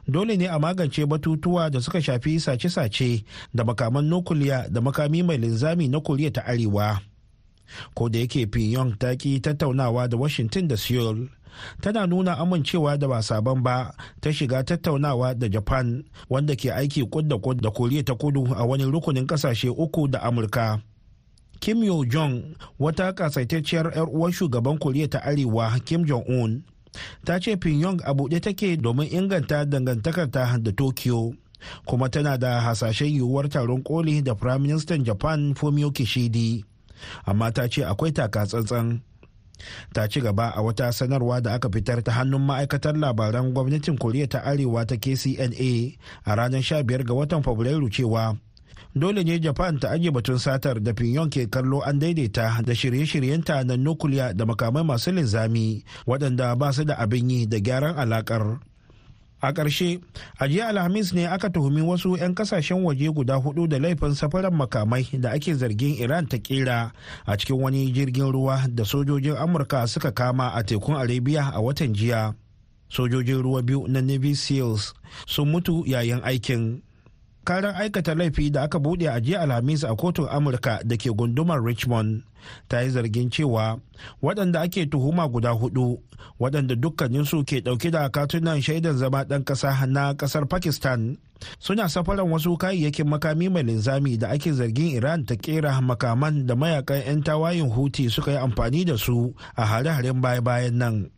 dole 0.07 0.37
ne 0.37 0.47
a 0.47 0.59
magance 0.59 1.05
batutuwa 1.05 1.69
da 1.69 1.81
suka 1.81 2.01
shafi 2.01 2.39
sace-sace 2.39 3.23
da 3.53 3.63
makaman 3.63 4.05
nukuliya 4.07 4.69
da 4.71 4.81
makami 4.81 5.23
mai 5.23 5.37
linzami 5.37 5.87
na 5.87 5.99
koriya 5.99 6.31
ta 6.31 6.41
arewa. 6.45 6.99
Ko 7.93 8.09
da 8.09 8.19
yake 8.19 8.47
pyongyang 8.47 8.95
ta 8.99 9.15
ki 9.15 9.39
tattaunawa 9.39 10.07
da 10.07 10.17
washington 10.17 10.67
da 10.67 10.77
seoul 10.77 11.27
tana 11.81 12.07
nuna 12.07 12.37
amincewa 12.37 12.97
da 12.97 13.07
ba 13.07 13.19
sabon 13.21 13.59
ba 13.63 13.91
ta 14.21 14.31
shiga 14.33 14.63
tattaunawa 14.63 15.35
da 15.35 15.47
japan 15.49 16.03
wanda 16.29 16.55
ke 16.55 16.71
aiki 16.71 17.03
kud 17.11 17.27
da 17.27 17.35
kud 17.37 17.59
da 17.61 17.69
koriya 17.69 18.03
ta 18.07 18.15
kudu 18.15 18.47
a 18.55 18.63
wani 18.65 18.83
rukunin 18.87 19.27
ƙasashe 19.27 19.67
uku 19.75 20.07
da 20.07 20.19
amurka. 20.23 20.79
Kim 21.61 21.83
yo 21.83 22.01
jong 22.05 22.57
wata 22.79 23.13
kasaitacciyar 23.13 23.93
'yar 23.95 24.09
uwar 24.09 24.31
shugaban 24.33 24.77
koriya 24.81 25.07
ta 25.09 25.19
arewa 25.23 25.69
kim 25.85 26.01
jong 26.05 26.25
un 26.27 26.63
ta 27.25 27.39
ce 27.39 27.55
pyongyang 27.55 28.01
a 28.03 28.11
buɗe 28.17 28.39
take 28.41 28.77
domin 28.81 29.07
inganta 29.13 29.65
dangantakarta 29.65 30.57
da 30.59 30.71
tokyo 30.73 31.33
kuma 31.85 32.09
tana 32.09 32.37
da 32.37 32.59
hasashen 32.61 33.13
yiwuwar 33.13 33.49
taron 33.49 33.83
koli 33.83 34.21
da 34.21 34.33
prime 34.35 34.59
minister 34.67 34.97
japan 34.97 35.53
fumio 35.53 35.91
kishidi 35.91 36.65
amma 37.25 37.51
ta 37.51 37.67
ce 37.69 37.85
akwai 37.85 38.11
taka 38.11 38.45
tsantsan. 38.45 39.01
Ta 39.93 40.07
ci 40.07 40.21
gaba 40.21 40.49
a 40.55 40.61
wata 40.61 40.91
sanarwa 40.91 41.41
da 41.41 41.53
aka 41.53 41.69
fitar 41.69 42.01
ta 42.05 42.11
hannun 42.17 42.41
ma'aikatar 42.41 42.97
labaran 42.97 43.53
gwamnatin 43.53 43.97
koriya 44.01 44.27
ta 44.27 44.39
arewa 44.41 44.81
ta 44.89 44.95
kcna 44.97 45.45
a 46.25 46.31
ranar 46.35 46.61
15 46.61 47.05
ga 47.05 47.13
watan 47.13 47.43
fabrairu 47.45 47.89
cewa 47.89 48.35
dole 48.95 49.23
ne 49.23 49.39
japan 49.39 49.79
ta 49.79 49.89
ajiye 49.91 50.11
batun 50.11 50.37
satar 50.39 50.79
da 50.83 50.93
pinyon 50.93 51.29
ke 51.29 51.47
kallo 51.47 51.79
an 51.85 51.99
daidaita 51.99 52.61
da 52.65 52.73
shirye-shiryenta 52.75 53.63
na 53.63 53.77
nukuliya 53.77 54.33
da 54.33 54.45
makamai 54.45 54.83
masu 54.83 55.11
linzami 55.11 55.83
waɗanda 56.07 56.55
ba 56.59 56.73
su 56.73 56.83
da 56.85 56.95
abin 56.97 57.29
yi 57.29 57.47
da 57.47 57.59
gyaran 57.59 57.95
alakar 57.95 58.59
a 59.41 59.51
ƙarshe 59.53 59.99
a 60.39 60.47
jiya 60.47 60.67
alhamis 60.67 61.13
ne 61.13 61.25
aka 61.27 61.49
tuhumi 61.49 61.81
wasu 61.81 62.17
'yan 62.17 62.35
ƙasashen 62.35 62.83
waje 62.83 63.09
guda 63.09 63.35
huɗu 63.41 63.67
da 63.67 63.79
laifin 63.79 64.13
safarar 64.15 64.51
makamai 64.51 65.07
da 65.19 65.31
ake 65.31 65.55
zargin 65.55 65.95
iran 65.97 66.27
ta 66.27 66.37
kera 66.37 66.91
a 67.25 67.37
cikin 67.37 67.57
wani 67.61 67.91
jirgin 67.93 68.31
ruwa 68.31 68.67
da 68.69 68.83
sojojin 68.85 69.35
amurka 69.37 69.87
suka 69.87 70.11
kama 70.11 70.51
a 70.53 70.63
tekun 70.63 70.95
arabia 70.95 71.49
a 71.53 71.61
watan 71.61 71.93
jiya. 71.95 72.35
Sojojin 72.91 73.41
ruwa 73.41 73.61
biyu 73.63 73.87
na 73.87 74.01
navy 74.01 74.35
seals 74.35 74.93
sun 75.25 75.47
mutu 75.47 75.83
yayin 75.87 76.19
aikin. 76.27 76.83
Karan 77.43 77.75
aikata 77.75 78.15
laifi 78.15 78.49
da 78.49 78.63
aka 78.63 78.77
buɗe 78.79 79.07
a 79.09 79.19
jiya 79.21 79.41
alhamis 79.41 79.83
a 79.83 79.95
kotun 79.95 80.27
amurka 80.29 80.79
da 80.85 80.95
ke 80.97 81.09
gundumar 81.09 81.63
richmond 81.63 82.23
ta 82.67 82.81
yi 82.81 82.89
zargin 82.89 83.29
cewa 83.29 83.79
waɗanda 84.21 84.61
ake 84.61 84.85
tuhuma 84.85 85.27
guda 85.27 85.49
huɗu 85.51 85.97
waɗanda 86.39 86.75
dukkaninsu 86.75 87.43
ke 87.45 87.59
ɗauke 87.61 87.91
da 87.91 88.09
katunan 88.09 88.61
shaidan 88.61 88.97
zama 88.97 89.23
ɗan 89.23 89.43
ƙasa 89.43 89.85
na 89.89 90.13
ƙasar 90.13 90.45
pakistan 90.47 91.17
suna 91.59 91.89
safaran 91.89 92.29
wasu 92.29 92.57
kayayyakin 92.57 93.09
makami 93.09 93.49
mai 93.49 93.63
linzami 93.63 94.17
da 94.17 94.29
ake 94.29 94.53
zargin 94.53 94.93
iran 94.97 95.25
ta 95.25 95.35
kera 95.35 95.81
makaman 95.81 96.45
da 96.45 96.55
mayaƙan 96.55 97.01
'yan 97.05 97.23
tawayin 97.23 97.69
huti 97.73 98.09
suka 98.09 98.31
yi 98.31 98.37
amfani 98.37 98.85
da 98.85 98.97
su 98.97 99.33
a 99.57 99.65
hare-haren 99.65 100.21
baya-bayan 100.21 100.77
nan. 100.77 101.09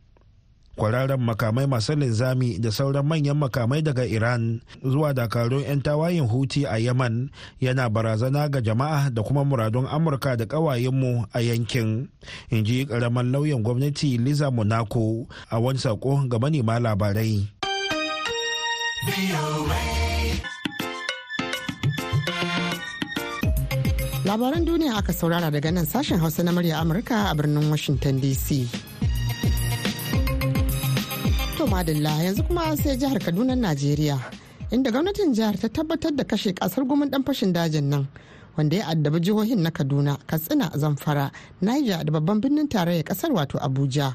Kwararren 0.75 1.21
makamai 1.21 1.67
masu 1.67 1.93
linzami 1.95 2.59
da 2.59 2.71
sauran 2.71 3.05
manyan 3.05 3.37
makamai 3.37 3.81
daga 3.81 4.05
iran 4.05 4.61
zuwa 4.83 5.13
dakarun 5.13 5.61
'yan 5.63 5.81
tawayin 5.81 6.25
huti 6.27 6.65
a 6.65 6.77
yaman 6.81 7.29
yana 7.61 7.89
barazana 7.89 8.49
ga 8.49 8.61
jama'a 8.61 9.09
da 9.13 9.21
kuma 9.21 9.45
muradun 9.45 9.85
amurka 9.87 10.33
da 10.37 10.45
ƙawayenmu 10.45 11.25
a 11.33 11.39
yankin 11.41 12.09
in 12.49 12.65
ji 12.65 12.85
ƙaramin 12.85 13.31
lauyan 13.31 13.61
gwamnati 13.63 14.17
liza 14.17 14.49
monaco 14.51 15.27
a 15.49 15.59
wani 15.59 15.79
sako 15.79 16.25
ga 16.27 16.39
manema 16.39 16.79
labarai. 16.79 17.45
Labaran 24.23 24.63
duniya 24.65 24.95
aka 24.97 25.11
saurara 25.13 25.51
daga 25.51 25.67
nan 25.71 25.85
sashen 25.85 26.17
hausa 26.17 26.43
na 26.43 26.51
murya 26.55 26.79
amurka 26.79 27.27
a 27.29 27.35
birnin 27.35 27.69
washington 27.69 28.21
dc 28.23 28.63
To 31.63 31.69
madalla 31.69 32.09
yanzu 32.23 32.43
kuma 32.43 32.75
sai 32.75 32.97
jihar 32.97 33.19
Kaduna 33.23 33.55
Najeriya 33.55 34.19
inda 34.71 34.91
gwamnatin 34.91 35.31
jihar 35.33 35.55
ta 35.55 35.69
tabbatar 35.69 36.11
da 36.11 36.23
kashe 36.25 36.51
ƙasar 36.53 36.83
gumin 36.85 37.09
dan 37.09 37.23
fashin 37.23 37.53
dajin 37.53 37.87
nan 37.89 38.07
wanda 38.57 38.75
ya 38.75 38.87
addabi 38.91 39.19
jihohin 39.23 39.59
na 39.63 39.69
Kaduna, 39.71 40.17
Katsina, 40.27 40.69
Zamfara, 40.75 41.31
Niger 41.61 42.03
da 42.03 42.11
babban 42.11 42.41
birnin 42.41 42.67
tarayya 42.67 43.03
ƙasar 43.03 43.31
wato 43.31 43.57
Abuja. 43.63 44.13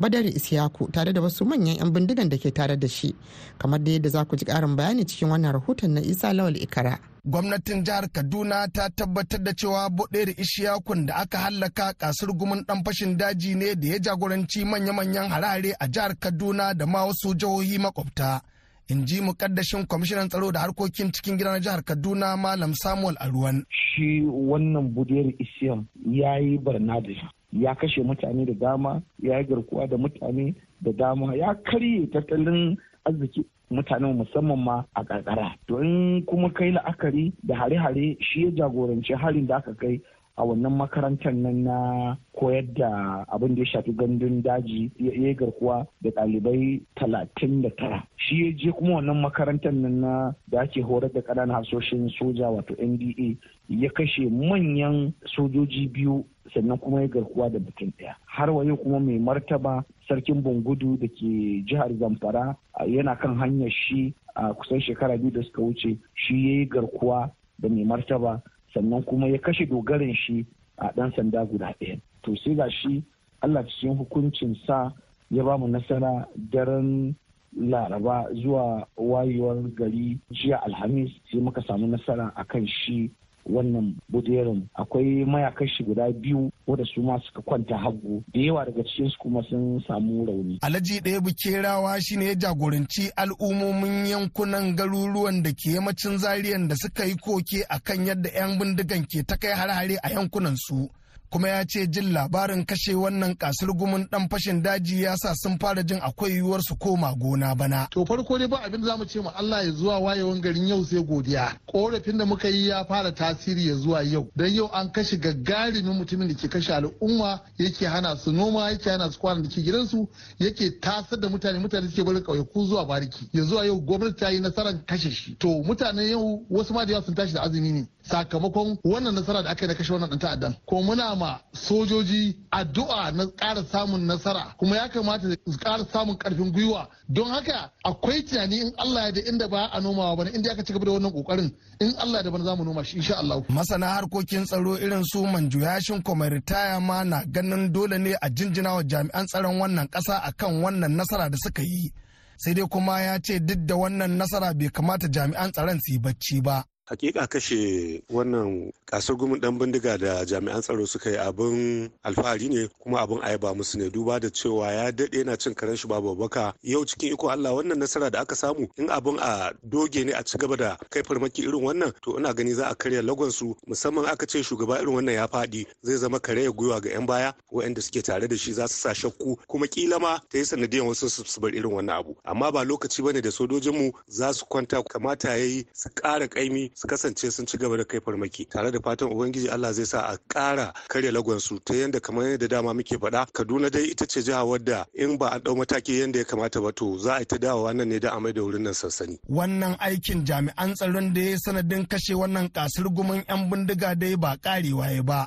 Badari 0.00 0.28
Isiyaku 0.30 0.90
tare 0.92 1.12
da 1.12 1.20
wasu 1.20 1.44
manyan 1.44 1.76
'yan 1.78 1.90
bindigan 1.92 2.28
da 2.28 2.36
ke 2.38 2.50
tare 2.54 2.76
da 2.76 2.88
shi. 2.88 3.14
Kamar 3.58 3.80
da 3.82 3.90
yadda 3.90 4.08
za 4.08 4.24
ku 4.24 4.36
ji 4.36 4.44
karin 4.44 4.76
bayani 4.76 5.04
cikin 5.06 5.28
wannan 5.28 5.52
rahoton 5.52 5.90
na 5.94 6.00
Isa 6.00 6.32
Lawal 6.32 6.56
Ikara. 6.56 6.98
gwamnatin 7.28 7.84
jihar 7.84 8.08
kaduna 8.08 8.68
ta 8.72 8.88
tabbatar 8.90 9.40
da 9.42 9.52
cewa 9.52 9.90
bodere 9.90 10.32
ishiyakun 10.32 11.06
da 11.06 11.14
aka 11.16 11.38
hallaka 11.38 11.92
ƙasar 11.92 12.30
gumin 12.32 12.64
dan 12.66 12.82
fashin 12.84 13.16
daji 13.18 13.54
ne 13.54 13.74
da 13.74 13.86
ya 13.88 13.98
jagoranci 13.98 14.64
manya-manyan 14.64 15.28
harare 15.28 15.72
a 15.80 15.88
jihar 15.88 16.14
kaduna 16.18 16.74
da 16.74 16.86
ma 16.86 17.04
wasu 17.04 17.34
jihohi 17.34 17.78
makwabta. 17.78 18.40
In 18.88 19.04
ji 19.04 19.20
mukaddashin 19.20 19.84
kwamishinan 19.86 20.28
tsaro 20.28 20.50
da 20.52 20.60
harkokin 20.60 21.12
cikin 21.12 21.36
gida 21.36 21.52
na 21.52 21.60
jihar 21.60 21.84
kaduna 21.84 22.36
malam 22.36 22.72
samuel 22.74 23.16
aruwan 23.20 23.64
shi 23.68 24.22
wannan 24.24 24.88
budiyar 24.94 25.28
isiyam 25.38 25.84
ya 26.06 26.38
yi 26.38 26.56
barna 26.58 27.00
da 27.00 27.12
shi. 27.14 27.26
Ya 27.52 27.74
kashe 27.74 28.02
mutane 28.02 28.44
da 28.46 28.54
dama 28.54 29.02
ya 29.22 29.38
yi 29.38 29.44
garkuwa 29.44 29.86
da 29.86 29.96
mutane 29.96 30.54
da 30.80 30.92
dama 30.92 31.34
ya 31.36 31.54
karye 31.54 32.06
tattalin 32.06 32.76
arziki 33.04 33.44
mutanen 33.70 34.16
musamman 34.16 34.58
ma 34.58 34.84
a 34.94 35.04
karkara. 35.04 35.54
To 35.68 35.78
in 35.80 36.22
kuma 36.26 36.50
kai 36.50 36.72
la'akari 36.72 37.32
da 37.46 37.54
hare-hare 37.54 38.16
shi 38.20 38.44
ya 38.44 38.50
jagoranci 38.50 39.14
harin 39.14 39.46
da 39.46 39.56
aka 39.56 39.74
kai 39.74 40.00
a 40.38 40.44
wannan 40.46 40.70
makarantar 40.78 41.34
nan 41.34 41.64
na 41.66 42.16
koyar 42.38 42.62
da 42.74 43.24
abin 43.28 43.54
da 43.58 43.62
ya 43.62 43.66
shafi 43.66 43.92
gandun 43.92 44.42
daji 44.42 44.90
ya 44.98 45.34
garkuwa 45.34 45.86
da 46.00 46.10
ɗalibai 46.10 46.80
talatin 46.94 47.62
da 47.62 47.70
tara. 47.76 48.06
Shi 48.16 48.44
ya 48.46 48.52
je 48.56 48.70
kuma 48.72 48.94
wannan 49.02 49.18
makarantar 49.20 49.72
nan 49.74 50.00
na 50.00 50.32
da 50.46 50.60
ake 50.62 50.78
horar 50.82 51.10
da 51.12 51.20
ƙananan 51.20 51.56
hasoshin 51.58 52.08
soja 52.18 52.50
wato 52.54 52.74
nda 52.78 53.34
ya 53.68 53.90
kashe 53.90 54.30
manyan 54.30 55.12
sojoji 55.26 55.88
biyu 55.90 56.24
sannan 56.54 56.78
kuma 56.78 57.00
ya 57.02 57.08
garkuwa 57.08 57.50
da 57.50 57.58
mutum 57.58 57.90
ɗaya. 57.98 58.14
Har 58.26 58.50
wayo 58.50 58.76
kuma 58.76 59.00
mai 59.00 59.18
martaba 59.18 59.84
sarkin 60.08 60.42
bungudu 60.42 60.96
da 61.00 61.08
ke 61.08 61.66
jihar 61.66 61.90
zamfara 61.98 62.54
yana 62.86 63.18
kan 63.18 63.34
hanyar 63.34 63.70
shi 63.70 64.14
a 64.36 64.54
kusan 64.54 64.80
shekara 64.80 65.18
biyu 65.18 65.30
da 65.34 65.42
suka 65.42 65.62
wuce 65.62 65.98
shi 66.14 66.34
ya 66.46 66.52
yi 66.62 66.66
garkuwa 66.66 67.30
da 67.58 67.68
mai 67.68 67.84
martaba 67.84 68.40
sannan 68.74 69.02
kuma 69.04 69.28
ya 69.28 69.38
kashe 69.38 69.66
dogarin 69.66 70.14
shi 70.14 70.46
a 70.78 70.92
ɗan 70.96 71.12
sanda 71.16 71.44
guda 71.44 71.74
ɗaya. 71.80 72.00
To 72.22 72.36
sai 72.36 72.54
ga 72.54 72.68
shi 72.70 73.02
allah 73.42 73.62
cikin 73.66 73.96
hukuncin 73.98 74.54
sa 74.66 74.92
ya 75.30 75.44
ba 75.44 75.58
mu 75.58 75.68
nasara 75.68 76.26
daren 76.50 77.14
laraba 77.56 78.26
zuwa 78.42 78.86
wayewar 78.96 79.56
gari 79.74 80.18
jiya 80.30 80.62
alhamis 80.66 81.10
sai 81.30 81.40
muka 81.40 81.62
samu 81.62 81.86
nasara 81.86 82.32
akan 82.36 82.66
shi 82.66 83.10
wannan 83.48 83.96
buderin 84.08 84.68
akwai 84.74 85.24
mayaƙan 85.24 85.68
shi 85.68 85.84
guda 85.84 86.10
biyu 86.12 86.50
wanda 86.66 86.84
su 86.94 87.02
ma 87.02 87.18
suka 87.26 87.42
kwanta 87.42 87.76
hagu 87.78 88.22
da 88.34 88.40
yawa 88.40 88.64
daga 88.64 88.82
cikin 88.84 89.10
su 89.10 89.18
kuma 89.18 89.42
sun 89.48 89.80
samu 89.86 90.26
rauni. 90.26 90.58
Alhaji 90.62 91.00
ɗaya 91.00 91.20
bukerawa 91.20 92.00
shine 92.00 92.24
ya 92.24 92.34
jagoranci 92.34 93.10
al'ummomin 93.16 94.06
yankunan 94.06 94.76
garuruwan 94.76 95.42
da 95.42 95.50
ke 95.52 95.72
yammacin 95.74 96.18
zariyan 96.18 96.68
da 96.68 96.74
suka 96.76 97.04
yi 97.04 97.16
koke 97.16 97.64
akan 97.68 98.06
yadda 98.06 98.28
'yan 98.34 98.58
bindigan 98.58 99.04
ke 99.06 99.24
ta 99.26 99.36
kai 99.36 99.52
har-hare 99.52 99.96
a 100.02 100.10
yankunan 100.12 100.56
su. 100.56 100.88
Kuma 101.30 101.48
ya 101.48 101.64
ce 101.64 101.86
jin 101.86 102.12
labarin 102.12 102.64
kashe 102.64 102.94
wannan 102.94 103.34
ƙasar 103.36 103.68
gumin 103.76 104.08
dan 104.10 104.28
fashin 104.28 104.62
daji 104.62 105.02
ya 105.02 105.16
sa 105.16 105.34
sun 105.34 105.58
fara 105.58 105.82
jin 105.82 105.98
akwai 106.00 106.30
yiwuwar 106.32 106.60
su 106.62 106.76
koma 106.76 107.14
gona 107.14 107.54
bana. 107.54 107.88
To 107.90 108.04
farko 108.04 108.38
dai 108.38 108.46
ba 108.48 108.58
abin 108.64 108.82
za 108.84 108.96
mu 108.96 109.04
ce 109.04 109.20
ma 109.20 109.30
Allah 109.36 109.64
ya 109.64 109.72
zuwa 109.72 109.98
wayewan 109.98 110.40
garin 110.40 110.66
yau 110.66 110.84
sai 110.84 111.02
godiya. 111.04 111.52
Korafin 111.66 112.18
da 112.18 112.24
muka 112.24 112.48
yi 112.48 112.68
ya 112.68 112.84
fara 112.84 113.12
tasiri 113.12 113.66
ya 113.68 113.74
zuwa 113.74 114.02
yau. 114.02 114.30
Dan 114.36 114.52
yau 114.54 114.70
an 114.72 114.90
kashe 114.92 115.16
gagarumin 115.16 115.98
mutumin 115.98 116.28
da 116.28 116.34
ke 116.34 116.48
kashe 116.48 116.72
al'umma 116.74 117.40
yake 117.58 117.86
hana 117.86 118.16
su 118.16 118.32
noma 118.32 118.70
yake 118.70 118.90
hana 118.90 119.10
su 119.12 119.18
kwana 119.18 119.42
da 119.42 119.48
ke 119.48 119.62
gidansu 119.62 120.08
yake 120.38 120.80
tasar 120.80 121.20
da 121.20 121.28
mutane 121.28 121.58
mutane 121.58 121.88
suke 121.88 122.04
barin 122.04 122.22
ƙauyaku 122.22 122.66
zuwa 122.66 122.84
bariki. 122.86 123.28
Ya 123.32 123.42
zuwa 123.44 123.66
yau 123.66 123.80
gwamnati 123.80 124.16
ta 124.16 124.30
yi 124.30 124.40
nasarar 124.40 124.84
kashe 124.86 125.10
shi. 125.10 125.34
To 125.38 125.62
mutanen 125.62 126.08
yau 126.10 126.46
wasu 126.50 126.72
ma 126.72 126.84
da 126.84 126.92
yawa 126.92 127.04
sun 127.04 127.14
tashi 127.14 127.34
da 127.34 127.42
azumi 127.42 127.72
ne. 127.72 127.86
Sakamakon 128.10 128.78
wannan 128.84 129.14
nasara 129.14 129.42
da 129.42 129.50
aka 129.50 129.64
yi 129.64 129.68
na 129.68 129.74
kashe 129.74 129.92
wannan 129.92 130.18
ta'addan. 130.18 130.54
Ko 130.66 130.82
muna 130.82 131.14
ma 131.16 131.38
sojoji 131.52 132.36
addu'a 132.50 133.12
na 133.12 133.24
ƙara 133.26 133.62
samun 133.64 134.06
nasara. 134.06 134.54
Kuma 134.58 134.76
ya 134.76 134.88
kamata 134.88 135.28
su 135.46 135.58
ƙara 135.58 135.84
samun 135.92 136.16
ƙarfin 136.16 136.52
gwiwa. 136.52 136.88
Don 137.08 137.28
haka 137.28 137.70
akwai 137.84 138.22
tunani 138.22 138.60
in 138.62 138.72
Allah 138.78 139.02
ya 139.06 139.12
da 139.12 139.20
inda 139.20 139.48
ba 139.50 139.68
a 139.72 139.80
nomawa 139.80 140.16
ba 140.16 140.24
ne 140.24 140.30
inda 140.30 140.52
aka 140.52 140.62
ci 140.64 140.72
gaba 140.72 140.84
da 140.86 140.92
wannan 140.92 141.12
ƙoƙarin 141.12 141.52
in 141.80 141.94
Allah 141.98 142.22
da 142.22 142.30
bana 142.30 142.44
za 142.44 142.56
mu 142.56 142.64
noma 142.64 142.82
shi 142.84 142.96
insha 142.96 143.16
Allah. 143.18 143.42
Masana 143.48 143.86
harkokin 144.00 144.44
tsaro 144.46 144.76
irin 144.78 145.04
su 145.04 145.22
manjuyashin 145.26 146.02
kuma 146.02 146.28
ritaya 146.30 146.80
ma 146.80 147.02
na 147.04 147.22
ganin 147.24 147.70
dole 147.72 147.98
ne 147.98 148.14
a 148.22 148.30
jinjina 148.30 148.74
wa 148.74 148.82
jami'an 148.82 149.26
tsaron 149.26 149.58
wannan 149.60 149.88
ƙasa 149.90 150.22
akan 150.24 150.62
wannan 150.62 150.96
nasara 150.96 151.28
da 151.30 151.36
suka 151.36 151.62
yi. 151.62 151.92
Sai 152.38 152.54
dai 152.54 152.66
kuma 152.68 153.00
ya 153.02 153.18
ce 153.20 153.38
duk 153.38 153.66
da 153.66 153.74
wannan 153.76 154.16
nasara 154.16 154.54
bai 154.54 154.68
kamata 154.72 155.08
jami'an 155.08 155.52
tsaron 155.52 155.78
su 155.84 155.92
yi 155.92 155.98
bacci 155.98 156.40
ba. 156.42 156.64
Hakika 156.88 157.26
kashe 157.26 158.02
wannan 158.10 158.72
ƙasar 158.86 159.16
gumin 159.16 159.40
dan 159.40 159.58
bindiga 159.58 159.98
da 159.98 160.24
jami'an 160.24 160.62
tsaro 160.62 160.86
suka 160.86 161.10
yi 161.10 161.16
abin 161.16 161.90
alfahari 162.02 162.48
ne 162.48 162.68
kuma 162.78 163.00
abin 163.00 163.20
ayaba 163.22 163.54
musu 163.54 163.76
ne. 163.78 163.90
Duba 163.90 164.18
da 164.20 164.28
cewa 164.30 164.72
ya 164.72 164.90
daɗe 164.90 165.18
yana 165.18 165.36
cin 165.36 165.54
karen 165.54 165.76
shi 165.76 165.86
babu 165.88 166.14
baka 166.16 166.54
yau 166.62 166.84
cikin 166.84 167.12
iko 167.12 167.28
Allah 167.28 167.52
wannan 167.52 167.76
nasara 167.78 168.10
da 168.10 168.20
aka 168.20 168.34
samu 168.34 168.66
in 168.78 168.86
abin 168.88 169.18
a 169.20 169.52
doge 169.68 170.04
ne 170.04 170.12
a 170.12 170.22
ci 170.24 170.38
gaba 170.38 170.56
da 170.56 170.76
kai 170.90 171.02
farmaki 171.02 171.42
irin 171.44 171.60
wannan 171.60 171.92
to 172.02 172.16
ina 172.18 172.32
gani 172.32 172.54
za 172.54 172.68
a 172.70 172.74
karya 172.74 173.02
lagon 173.02 173.30
su. 173.30 173.54
Musamman 173.68 174.06
aka 174.06 174.26
ce 174.26 174.40
shugaba 174.42 174.80
irin 174.80 174.94
wannan 174.96 175.14
ya 175.14 175.26
faɗi 175.26 175.66
zai 175.82 175.96
zama 175.96 176.18
kare 176.20 176.48
gwiwa 176.48 176.80
ga 176.80 176.90
yan 176.90 177.06
baya 177.06 177.34
waɗanda 177.52 177.82
suke 177.82 178.02
tare 178.02 178.26
da 178.28 178.36
shi 178.36 178.52
za 178.52 178.66
su 178.68 178.80
sa 178.80 178.94
shakku 178.94 179.36
kuma 179.46 179.66
kila 179.66 179.98
ma 180.00 180.18
ta 180.30 180.38
yi 180.38 180.44
sanadiyan 180.44 180.86
wasu 180.88 181.10
su 181.10 181.40
bar 181.40 181.50
irin 181.54 181.72
wannan 181.72 181.98
abu. 181.98 182.16
Amma 182.24 182.50
ba 182.52 182.64
lokaci 182.64 183.02
ba 183.04 183.12
ne 183.12 183.20
da 183.20 183.28
sojojinmu 183.30 183.92
za 184.08 184.32
su 184.32 184.46
kwanta 184.46 184.82
kamata 184.82 185.28
yayi 185.36 185.66
su 185.74 185.88
ƙara 185.94 186.26
ƙaimi 186.28 186.70
su 186.78 186.86
kasance 186.86 187.30
sun 187.30 187.44
ci 187.46 187.58
gaba 187.58 187.76
da 187.76 187.84
kai 187.84 188.00
farmaki 188.00 188.44
tare 188.46 188.70
da 188.70 188.78
fatan 188.80 189.10
ubangiji 189.10 189.48
Allah 189.50 189.72
zai 189.72 189.84
sa 189.86 190.00
a 190.06 190.16
ƙara 190.28 190.72
karya 190.88 191.10
lagonsu 191.12 191.58
ta 191.64 191.74
yadda 191.74 192.00
kamar 192.00 192.24
yadda 192.30 192.48
dama 192.48 192.72
muke 192.74 192.94
faɗa 192.96 193.26
Kaduna 193.32 193.68
dai 193.70 193.90
ita 193.90 194.06
ce 194.06 194.22
jiha 194.22 194.44
wadda 194.46 194.86
in 194.94 195.18
ba 195.18 195.28
a 195.34 195.38
ɗau 195.40 195.56
mataki 195.58 195.98
yadda 195.98 196.18
ya 196.18 196.24
kamata 196.24 196.62
ba 196.62 196.70
to 196.72 196.96
za 196.98 197.16
a 197.18 197.24
ta 197.24 197.36
dawowa 197.36 197.74
nan 197.74 197.88
ne 197.88 197.98
da 197.98 198.14
a 198.14 198.20
mai 198.20 198.30
da 198.32 198.42
wurin 198.42 198.62
nan 198.62 198.74
sansani. 198.74 199.18
Wannan 199.28 199.74
aikin 199.82 200.22
jami'an 200.24 200.74
tsaron 200.78 201.12
da 201.14 201.20
ya 201.20 201.36
sanadin 201.38 201.82
kashe 201.88 202.14
wannan 202.14 202.46
ƙasar 202.54 202.86
gumin 202.94 203.24
'yan 203.28 203.50
bindiga 203.50 203.98
dai 203.98 204.14
ba 204.14 204.36
karewa 204.38 204.86
ya 204.94 205.02
ba. 205.02 205.26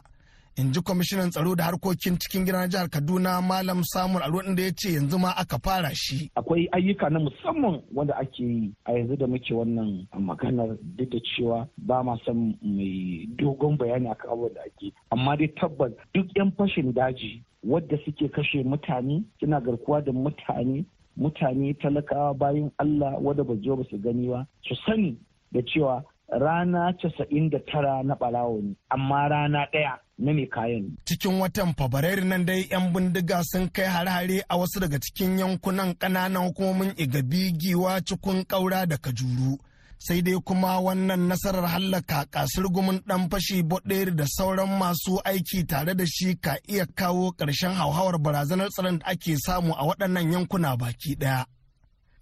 In 0.58 0.72
ji 0.74 0.81
kwamishinan 0.81 1.29
tsaro 1.31 1.55
da 1.55 1.63
harkokin 1.63 2.17
cikin 2.20 2.46
gidan 2.46 2.70
jihar 2.70 2.89
kaduna 2.89 3.41
malam 3.41 3.84
samun 3.84 4.22
aro 4.22 4.41
da 4.55 4.63
ya 4.63 4.72
ce 4.75 4.93
yanzu 4.93 5.17
ma 5.20 5.31
aka 5.38 5.58
fara 5.63 5.89
shi. 5.96 6.31
Akwai 6.36 6.67
ayyuka 6.72 7.10
na 7.10 7.20
musamman 7.20 7.81
wanda 7.93 8.15
ake 8.17 8.43
yi. 8.43 8.74
A 8.86 8.91
yanzu 8.93 9.17
da 9.17 9.27
muke 9.27 9.53
wannan 9.53 10.08
maganar 10.20 10.77
duk 10.98 11.10
da 11.10 11.20
cewa 11.20 11.67
ba 11.77 12.03
ma 12.03 12.17
san 12.25 12.58
mai 12.62 13.27
dogon 13.38 13.77
bayani 13.77 14.10
akan 14.10 14.29
abubuwan 14.31 14.53
da 14.53 14.62
ake 14.62 14.93
amma 15.12 15.38
dai 15.38 15.48
tabbas 15.48 15.91
duk 16.13 16.27
yan 16.36 16.51
fashin 16.58 16.93
daji 16.93 17.43
wadda 17.63 17.98
suke 18.05 18.27
kashe 18.31 18.63
mutane 18.63 19.24
suna 19.39 19.62
garkuwa 19.62 20.01
da 20.01 20.12
mutane 20.12 20.86
mutane 21.17 21.74
talakawa 21.74 22.34
bayan 22.34 22.72
allah 22.77 23.17
wadda 23.22 23.43
ba 23.43 23.53
ba 23.55 23.84
su 23.89 23.98
gani 23.98 24.27
ba 24.27 24.48
su 24.63 24.75
sani 24.86 25.17
da 25.51 25.62
cewa 25.62 26.03
rana 26.31 26.93
casa'in 27.01 27.50
da 27.50 27.60
tara 27.60 28.03
na 28.03 28.15
ɓarawo 28.15 28.62
ne. 28.63 28.75
Amma 28.89 29.27
rana 29.29 29.67
ɗaya 29.74 30.00
na 30.21 30.33
mai 30.33 30.45
kayan. 30.47 30.85
Cikin 31.07 31.39
watan 31.41 31.73
Fabrairu 31.77 32.23
nan 32.29 32.43
dai 32.47 32.61
'yan 32.71 32.85
bindiga 32.93 33.39
sun 33.49 33.65
kai 33.75 33.85
hare-hare 33.93 34.37
a 34.47 34.55
wasu 34.59 34.77
daga 34.83 34.99
cikin 35.05 35.39
yankunan 35.41 35.91
ƙananan 36.01 36.43
hukumomin 36.47 36.93
Igabi, 37.03 37.43
Giwa, 37.61 38.01
Cikun, 38.07 38.45
Ƙaura 38.45 38.85
da 38.87 38.97
Kajuru. 38.97 39.57
Sai 40.05 40.21
dai 40.21 40.37
kuma 40.47 40.71
wannan 40.85 41.27
nasarar 41.29 41.65
hallaka 41.73 42.25
ƙasar 42.33 42.65
gumin 42.73 42.99
ɗan 43.07 43.29
fashi 43.31 43.57
boɗeri 43.69 44.15
da 44.15 44.25
sauran 44.35 44.69
masu 44.79 45.13
aiki 45.29 45.59
tare 45.69 45.93
da 45.95 46.05
shi 46.05 46.35
ka 46.45 46.53
iya 46.69 46.85
kawo 46.99 47.31
ƙarshen 47.37 47.73
hauhawar 47.79 48.17
barazanar 48.21 48.69
tsaron 48.69 48.97
da 48.99 49.05
ake 49.11 49.35
samu 49.45 49.73
a 49.73 49.83
waɗannan 49.87 50.31
yankuna 50.33 50.77
baki 50.77 51.15
ɗaya. 51.21 51.45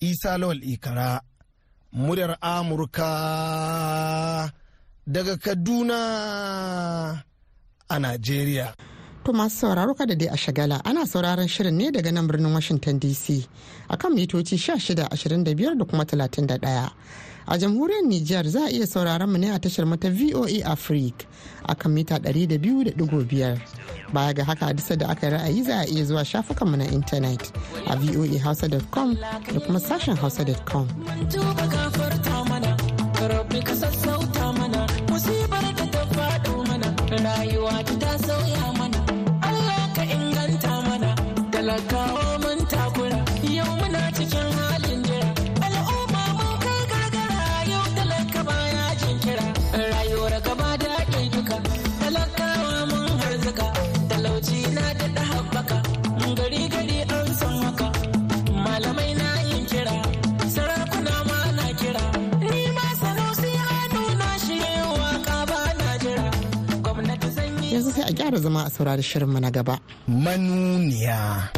Isa 0.02 0.38
Lawal 0.38 0.62
Ikara, 0.64 1.20
muryar 1.94 2.38
Amurka 2.42 3.10
daga 5.08 5.36
Kaduna. 5.38 7.24
A 7.90 7.98
Najeriya. 8.00 8.74
To 9.24 9.34
masu 9.34 9.58
sauraro 9.68 9.94
kada 9.98 10.16
dai 10.16 10.28
a 10.28 10.38
shagala 10.38 10.82
ana 10.86 11.02
sauraron 11.06 11.48
shirin 11.48 11.74
ne 11.78 11.92
daga 11.92 12.12
nan 12.14 12.28
birnin 12.28 12.54
Washington 12.54 13.00
DC 13.00 13.46
akan 13.90 14.16
mitoci 14.16 14.56
1625 14.58 15.78
da 15.78 15.86
kuma 15.86 16.06
31. 16.06 16.92
A 17.52 17.58
jamhuriyar 17.58 18.04
Nijar 18.06 18.46
za 18.48 18.66
a 18.66 18.70
iya 18.70 18.88
sauraron 18.88 19.30
mu 19.30 19.38
ne 19.38 19.50
a 19.52 19.60
tashar 19.60 19.86
mata 19.86 20.10
VOA 20.10 20.64
Africa 20.66 21.26
akan 21.68 21.92
mita 21.94 22.16
200.5. 22.20 23.60
Baya 24.14 24.34
ga 24.34 24.44
haka 24.44 24.74
disa 24.74 24.96
da 24.96 25.08
aka 25.10 25.30
ra'ayi 25.30 25.64
za 25.64 25.80
a 25.82 25.86
iya 25.86 26.06
zuwa 26.06 26.26
shafukanmu 26.26 26.78
na 26.78 26.86
intanet 26.86 27.52
a 27.88 27.96
voahausa.com 27.96 29.16
da 29.54 29.60
kuma 29.60 29.80
sashen 29.80 30.16
hausa.com. 30.16 30.88
rayuwa 37.18 37.84
ta 38.02 38.12
sauya 38.26 38.66
mana. 38.78 39.00
Allah 39.42 39.82
ka 39.96 40.04
inganta 40.16 40.74
mana 40.88 41.10
talakawa 41.52 42.19
gyara 68.30 68.42
zama 68.42 68.64
a 68.66 68.70
saurari 68.70 69.02
shirinmu 69.04 69.40
na 69.42 69.50
gaba. 69.50 69.80
Manuniya. 70.08 71.50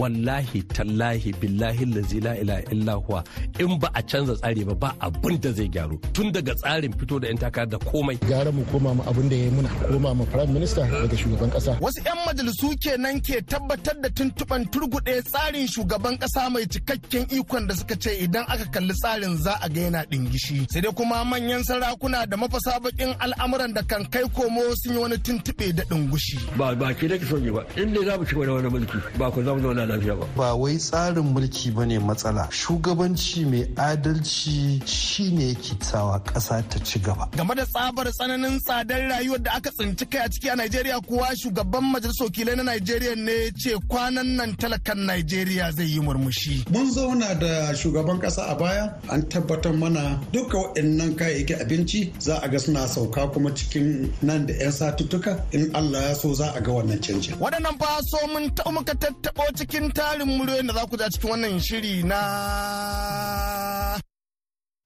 Wallahi 0.00 0.62
tallahi 0.76 1.30
billahi 1.40 1.84
lazi 1.94 2.20
la 2.26 2.32
ilaha 2.42 2.62
illa 2.74 2.92
huwa. 3.02 3.20
In 3.58 3.78
ba 3.82 3.88
a 3.94 4.02
canza 4.02 4.34
tsari 4.40 4.62
ba 4.68 4.74
ba 4.82 4.90
abin 5.06 5.36
da 5.42 5.50
zai 5.52 5.68
gyaru. 5.74 5.96
Tun 6.14 6.28
daga 6.34 6.54
tsarin 6.60 6.92
fito 6.98 7.16
da 7.20 7.26
yan 7.28 7.38
takara 7.42 7.66
da 7.72 7.78
komai. 7.90 8.16
Gara 8.30 8.50
mu 8.56 8.62
koma 8.70 8.90
mu 8.96 9.02
abin 9.10 9.28
da 9.30 9.36
ya 9.36 9.50
muna. 9.56 9.68
Koma 9.90 10.10
mu 10.18 10.24
prime 10.32 10.52
minister 10.56 10.82
daga 11.02 11.16
shugaban 11.16 11.50
kasa 11.52 11.72
wasu 11.80 12.00
yan 12.06 12.16
majalisu 12.26 12.68
kenan 12.82 13.20
ke 13.20 13.40
tabbatar 13.50 13.96
da 14.02 14.08
tuntuban 14.10 14.62
turgude 14.72 15.22
tsarin 15.22 15.66
shugaban 15.74 16.16
kasa 16.18 16.50
mai 16.50 16.64
cikakken 16.66 17.26
ikon 17.38 17.66
da 17.68 17.74
suka 17.74 17.96
ce 18.02 18.10
idan 18.24 18.44
aka 18.48 18.64
kalli 18.74 18.92
tsarin 19.00 19.36
za 19.44 19.54
a 19.62 19.68
ga 19.74 19.80
yana 19.86 20.02
dingishi 20.10 20.66
sai 20.72 20.80
dai 20.84 20.92
kuma 20.98 21.18
manyan 21.30 21.62
sarakuna 21.68 22.26
da 22.30 22.36
mafasa 22.36 22.72
bakin 22.84 23.10
al'amuran 23.24 23.72
da 23.76 23.82
kan 23.90 24.04
kai 24.12 24.24
komo 24.36 24.62
sun 24.80 24.92
yi 24.94 24.98
wani 25.02 25.18
tuntube 25.24 25.66
da 25.76 25.82
dingushi 25.90 26.38
ba 26.58 26.74
ba 26.80 26.88
ke 26.98 27.06
da 27.08 27.14
yi 27.16 27.50
ba. 27.56 27.62
In 27.80 27.92
ne 27.92 28.00
za 28.06 28.18
mu 28.18 28.24
ci 28.28 28.34
wani 28.38 28.52
wani 28.52 28.68
mulki 28.72 28.98
ba 29.18 29.30
ku 29.30 29.42
zama 29.42 29.60
zauna 29.62 29.86
lafiya 29.88 30.14
ba. 30.20 30.26
Ba 30.36 30.54
wai 30.54 30.76
tsarin 30.76 31.24
mulki 31.34 31.70
ba 31.74 31.84
ne 31.86 31.98
matsala. 31.98 32.48
Shugabanci 32.50 33.44
mai 33.50 33.64
adalci 33.76 34.80
shine 34.86 35.48
yake 35.54 35.82
sawa 35.82 36.20
ƙasa 36.20 36.62
ta 36.68 36.78
ci 36.84 36.98
gaba. 36.98 37.28
Game 37.36 37.54
da 37.54 37.64
tsabar 37.64 38.06
tsananin 38.12 38.60
tsadar 38.60 39.00
rayuwar 39.10 39.42
da 39.42 39.50
aka 39.56 39.70
tsinci 39.70 40.04
kai 40.10 40.24
a 40.24 40.28
ciki 40.28 40.48
a 40.52 40.56
Najeriya 40.56 41.00
kuwa 41.06 41.28
shugaban 41.36 41.84
majalisar 41.92 42.26
wakilai 42.26 42.56
na 42.56 42.62
Najeriya 42.62 43.14
ne 43.16 43.50
ce 43.56 43.72
kwanan 43.88 44.36
nan 44.36 44.54
talakan 44.56 44.98
Najeriya 45.06 45.72
zai 45.72 45.84
yi 45.86 46.00
murmushi. 46.00 46.64
Mun 46.70 46.90
zauna 46.90 47.34
da 47.38 47.72
shugaban 47.74 48.20
kasa 48.20 48.42
a 48.48 48.54
baya 48.54 48.84
an 49.10 49.22
tabbatar 49.22 49.72
mana 49.76 50.20
duka 50.32 50.56
waɗannan 50.58 51.14
kayayyakin 51.18 51.60
abinci 51.62 52.12
za 52.18 52.38
a 52.42 52.48
ga 52.48 52.58
suna 52.58 52.86
sauka 52.88 53.26
kuma 53.32 53.50
cikin 53.50 54.12
nan 54.22 54.46
da 54.46 54.52
'yan 54.54 54.72
satuttuka. 54.72 55.32
In 55.52 55.74
Allah 55.74 56.02
ya 56.08 56.14
so 56.14 56.34
za 56.34 56.52
a 56.54 56.60
ga 56.60 56.72
wannan 56.72 56.98
canjin. 57.00 57.34
Waɗannan 57.38 57.78
fa 57.80 58.02
so 58.02 58.18
mun 58.32 58.50
ta 58.54 58.70
muka 58.70 58.94
tattaɓo 58.94 59.44
cikin 59.56 59.77
tarin 59.96 60.28
muryoyin 60.38 60.66
da 60.68 60.72
za 60.74 60.84
ku 60.90 60.96
ja 61.00 61.06
cikin 61.12 61.30
wannan 61.30 61.60
shiri 61.66 61.94
na 62.10 62.20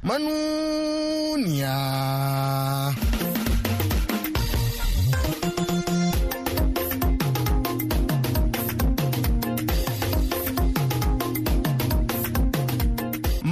manuniya. 0.08 1.76